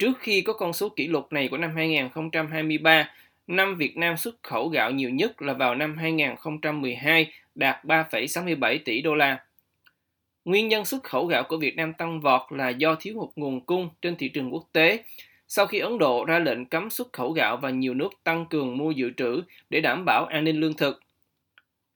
Trước 0.00 0.18
khi 0.20 0.40
có 0.42 0.52
con 0.52 0.72
số 0.72 0.88
kỷ 0.88 1.06
lục 1.06 1.32
này 1.32 1.48
của 1.48 1.56
năm 1.56 1.76
2023, 1.76 3.10
năm 3.46 3.76
Việt 3.76 3.96
Nam 3.96 4.16
xuất 4.16 4.42
khẩu 4.42 4.68
gạo 4.68 4.90
nhiều 4.90 5.10
nhất 5.10 5.42
là 5.42 5.52
vào 5.52 5.74
năm 5.74 5.96
2012, 5.96 7.32
đạt 7.54 7.84
3,67 7.84 8.78
tỷ 8.84 9.02
đô 9.02 9.14
la. 9.14 9.44
Nguyên 10.44 10.68
nhân 10.68 10.84
xuất 10.84 11.02
khẩu 11.02 11.26
gạo 11.26 11.42
của 11.48 11.56
Việt 11.56 11.76
Nam 11.76 11.92
tăng 11.92 12.20
vọt 12.20 12.40
là 12.52 12.68
do 12.68 12.94
thiếu 12.94 13.14
hụt 13.16 13.28
nguồn 13.36 13.60
cung 13.60 13.88
trên 14.02 14.16
thị 14.16 14.28
trường 14.28 14.54
quốc 14.54 14.68
tế, 14.72 15.04
sau 15.48 15.66
khi 15.66 15.78
Ấn 15.78 15.98
Độ 15.98 16.24
ra 16.24 16.38
lệnh 16.38 16.66
cấm 16.66 16.90
xuất 16.90 17.12
khẩu 17.12 17.32
gạo 17.32 17.56
và 17.56 17.70
nhiều 17.70 17.94
nước 17.94 18.10
tăng 18.24 18.46
cường 18.46 18.76
mua 18.76 18.90
dự 18.90 19.10
trữ 19.16 19.42
để 19.70 19.80
đảm 19.80 20.04
bảo 20.04 20.26
an 20.26 20.44
ninh 20.44 20.60
lương 20.60 20.76
thực. 20.76 21.02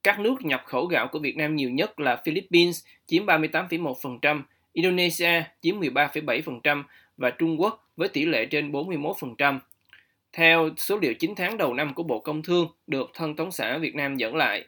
Các 0.03 0.21
nước 0.21 0.35
nhập 0.41 0.63
khẩu 0.67 0.87
gạo 0.87 1.09
của 1.09 1.19
Việt 1.19 1.37
Nam 1.37 1.57
nhiều 1.57 1.71
nhất 1.71 2.01
là 2.01 2.17
Philippines 2.25 2.85
chiếm 3.07 3.27
38,1%, 3.27 4.43
Indonesia 4.73 5.43
chiếm 5.61 5.81
13,7% 5.81 6.83
và 7.17 7.31
Trung 7.31 7.61
Quốc 7.61 7.91
với 7.97 8.09
tỷ 8.09 8.25
lệ 8.25 8.47
trên 8.47 8.73
41%. 8.73 9.59
Theo 10.33 10.71
số 10.77 10.99
liệu 11.03 11.15
9 11.15 11.35
tháng 11.37 11.57
đầu 11.57 11.75
năm 11.75 11.95
của 11.95 12.03
Bộ 12.03 12.19
Công 12.19 12.43
Thương 12.43 12.69
được 12.87 13.11
Thân 13.15 13.37
Tống 13.37 13.53
xã 13.53 13.79
Việt 13.79 13.95
Nam 13.95 14.17
dẫn 14.17 14.37
lại. 14.37 14.65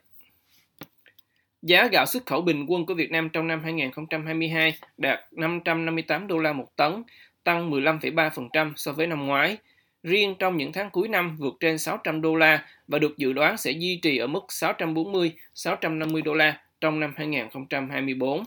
Giá 1.63 1.89
gạo 1.93 2.07
xuất 2.07 2.27
khẩu 2.27 2.41
bình 2.41 2.67
quân 2.69 2.87
của 2.87 2.95
Việt 2.95 3.11
Nam 3.11 3.29
trong 3.29 3.49
năm 3.49 3.61
2022 3.63 4.79
đạt 4.97 5.21
558 5.31 6.27
đô 6.27 6.39
la 6.39 6.53
một 6.53 6.77
tấn, 6.77 7.03
tăng 7.45 7.71
15,3% 7.71 8.73
so 8.77 8.93
với 8.93 9.07
năm 9.07 9.27
ngoái. 9.27 9.57
Riêng 10.03 10.35
trong 10.39 10.57
những 10.57 10.73
tháng 10.73 10.91
cuối 10.91 11.09
năm 11.09 11.37
vượt 11.37 11.55
trên 11.61 11.79
600 11.79 12.21
đô 12.21 12.35
la 12.35 12.67
và 12.89 12.99
được 12.99 13.19
dự 13.19 13.33
đoán 13.33 13.57
sẽ 13.57 13.71
duy 13.71 14.01
trì 14.03 14.19
ở 14.19 14.27
mức 14.27 14.45
640-650 14.49 16.23
đô 16.23 16.35
la 16.35 16.61
trong 16.81 17.01
năm 17.01 17.15
2024. 17.17 18.45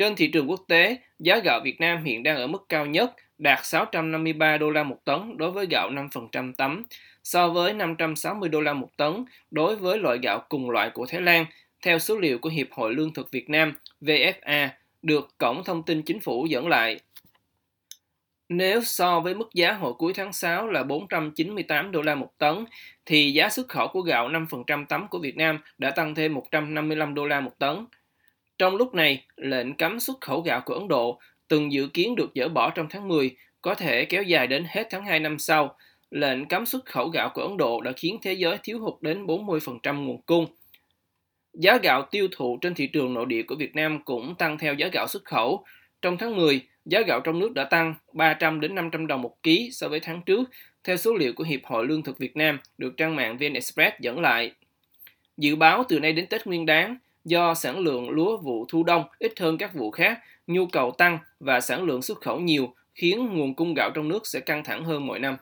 Trên 0.00 0.16
thị 0.16 0.28
trường 0.28 0.50
quốc 0.50 0.60
tế, 0.68 0.96
giá 1.18 1.38
gạo 1.38 1.60
Việt 1.64 1.80
Nam 1.80 2.04
hiện 2.04 2.22
đang 2.22 2.36
ở 2.36 2.46
mức 2.46 2.66
cao 2.68 2.86
nhất, 2.86 3.14
đạt 3.38 3.58
653 3.62 4.56
đô 4.56 4.70
la 4.70 4.82
một 4.82 5.04
tấn 5.04 5.36
đối 5.36 5.50
với 5.50 5.66
gạo 5.66 5.90
5% 5.90 6.52
tấm, 6.58 6.82
so 7.24 7.48
với 7.48 7.72
560 7.72 8.48
đô 8.48 8.60
la 8.60 8.72
một 8.72 8.96
tấn 8.96 9.24
đối 9.50 9.76
với 9.76 9.98
loại 9.98 10.18
gạo 10.22 10.44
cùng 10.48 10.70
loại 10.70 10.90
của 10.90 11.06
Thái 11.06 11.20
Lan, 11.20 11.46
theo 11.82 11.98
số 11.98 12.18
liệu 12.18 12.38
của 12.38 12.48
Hiệp 12.48 12.66
hội 12.72 12.94
Lương 12.94 13.14
thực 13.14 13.30
Việt 13.30 13.50
Nam 13.50 13.72
VFA 14.00 14.68
được 15.02 15.28
Cổng 15.38 15.64
Thông 15.64 15.82
tin 15.82 16.02
Chính 16.02 16.20
phủ 16.20 16.46
dẫn 16.46 16.68
lại. 16.68 17.00
Nếu 18.48 18.82
so 18.84 19.20
với 19.20 19.34
mức 19.34 19.48
giá 19.54 19.72
hồi 19.72 19.92
cuối 19.94 20.12
tháng 20.14 20.32
6 20.32 20.68
là 20.68 20.82
498 20.82 21.92
đô 21.92 22.02
la 22.02 22.14
một 22.14 22.38
tấn, 22.38 22.64
thì 23.06 23.32
giá 23.32 23.48
xuất 23.48 23.68
khẩu 23.68 23.88
của 23.88 24.00
gạo 24.00 24.28
5% 24.28 24.86
tấm 24.88 25.08
của 25.08 25.18
Việt 25.18 25.36
Nam 25.36 25.58
đã 25.78 25.90
tăng 25.90 26.14
thêm 26.14 26.34
155 26.34 27.14
đô 27.14 27.26
la 27.26 27.40
một 27.40 27.58
tấn. 27.58 27.86
Trong 28.60 28.76
lúc 28.76 28.94
này, 28.94 29.24
lệnh 29.36 29.74
cấm 29.74 30.00
xuất 30.00 30.20
khẩu 30.20 30.40
gạo 30.40 30.62
của 30.66 30.74
Ấn 30.74 30.88
Độ 30.88 31.18
từng 31.48 31.72
dự 31.72 31.86
kiến 31.86 32.16
được 32.16 32.30
dỡ 32.34 32.48
bỏ 32.48 32.70
trong 32.70 32.86
tháng 32.90 33.08
10 33.08 33.36
có 33.62 33.74
thể 33.74 34.04
kéo 34.04 34.22
dài 34.22 34.46
đến 34.46 34.64
hết 34.68 34.86
tháng 34.90 35.04
2 35.04 35.20
năm 35.20 35.38
sau. 35.38 35.76
Lệnh 36.10 36.46
cấm 36.46 36.66
xuất 36.66 36.84
khẩu 36.84 37.08
gạo 37.08 37.30
của 37.34 37.42
Ấn 37.42 37.56
Độ 37.56 37.80
đã 37.80 37.92
khiến 37.96 38.18
thế 38.22 38.32
giới 38.32 38.56
thiếu 38.62 38.78
hụt 38.78 39.02
đến 39.02 39.26
40% 39.26 40.04
nguồn 40.04 40.22
cung. 40.22 40.46
Giá 41.54 41.78
gạo 41.82 42.02
tiêu 42.10 42.28
thụ 42.32 42.58
trên 42.60 42.74
thị 42.74 42.86
trường 42.86 43.14
nội 43.14 43.26
địa 43.26 43.42
của 43.42 43.54
Việt 43.54 43.74
Nam 43.74 44.02
cũng 44.04 44.34
tăng 44.34 44.58
theo 44.58 44.74
giá 44.74 44.88
gạo 44.88 45.06
xuất 45.06 45.24
khẩu. 45.24 45.64
Trong 46.02 46.16
tháng 46.16 46.36
10, 46.36 46.60
giá 46.84 47.00
gạo 47.00 47.20
trong 47.20 47.38
nước 47.38 47.52
đã 47.52 47.64
tăng 47.64 47.94
300 48.12 48.60
đến 48.60 48.74
500 48.74 49.06
đồng 49.06 49.22
một 49.22 49.42
ký 49.42 49.70
so 49.72 49.88
với 49.88 50.00
tháng 50.00 50.22
trước, 50.26 50.50
theo 50.84 50.96
số 50.96 51.14
liệu 51.14 51.32
của 51.32 51.44
Hiệp 51.44 51.60
hội 51.64 51.86
Lương 51.86 52.02
thực 52.02 52.18
Việt 52.18 52.36
Nam 52.36 52.58
được 52.78 52.96
trang 52.96 53.16
mạng 53.16 53.38
VN 53.38 53.54
Express 53.54 53.96
dẫn 54.00 54.20
lại. 54.20 54.52
Dự 55.36 55.56
báo 55.56 55.84
từ 55.88 56.00
nay 56.00 56.12
đến 56.12 56.26
Tết 56.26 56.46
Nguyên 56.46 56.66
đán, 56.66 56.96
do 57.24 57.54
sản 57.54 57.78
lượng 57.78 58.10
lúa 58.10 58.36
vụ 58.36 58.64
thu 58.68 58.84
đông 58.84 59.04
ít 59.18 59.32
hơn 59.40 59.58
các 59.58 59.74
vụ 59.74 59.90
khác, 59.90 60.18
nhu 60.46 60.66
cầu 60.66 60.90
tăng 60.98 61.18
và 61.40 61.60
sản 61.60 61.82
lượng 61.82 62.02
xuất 62.02 62.20
khẩu 62.20 62.40
nhiều 62.40 62.74
khiến 62.94 63.26
nguồn 63.26 63.54
cung 63.54 63.74
gạo 63.74 63.90
trong 63.94 64.08
nước 64.08 64.22
sẽ 64.24 64.40
căng 64.40 64.64
thẳng 64.64 64.84
hơn 64.84 65.06
mỗi 65.06 65.18
năm. 65.18 65.36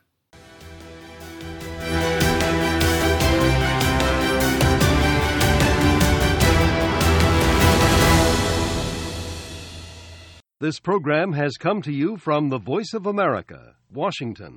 This 10.60 10.80
program 10.84 11.32
has 11.32 11.52
come 11.60 11.80
to 11.82 11.92
you 11.92 12.16
from 12.16 12.50
the 12.50 12.58
Voice 12.58 12.92
of 12.92 13.06
America, 13.06 13.76
Washington. 13.94 14.52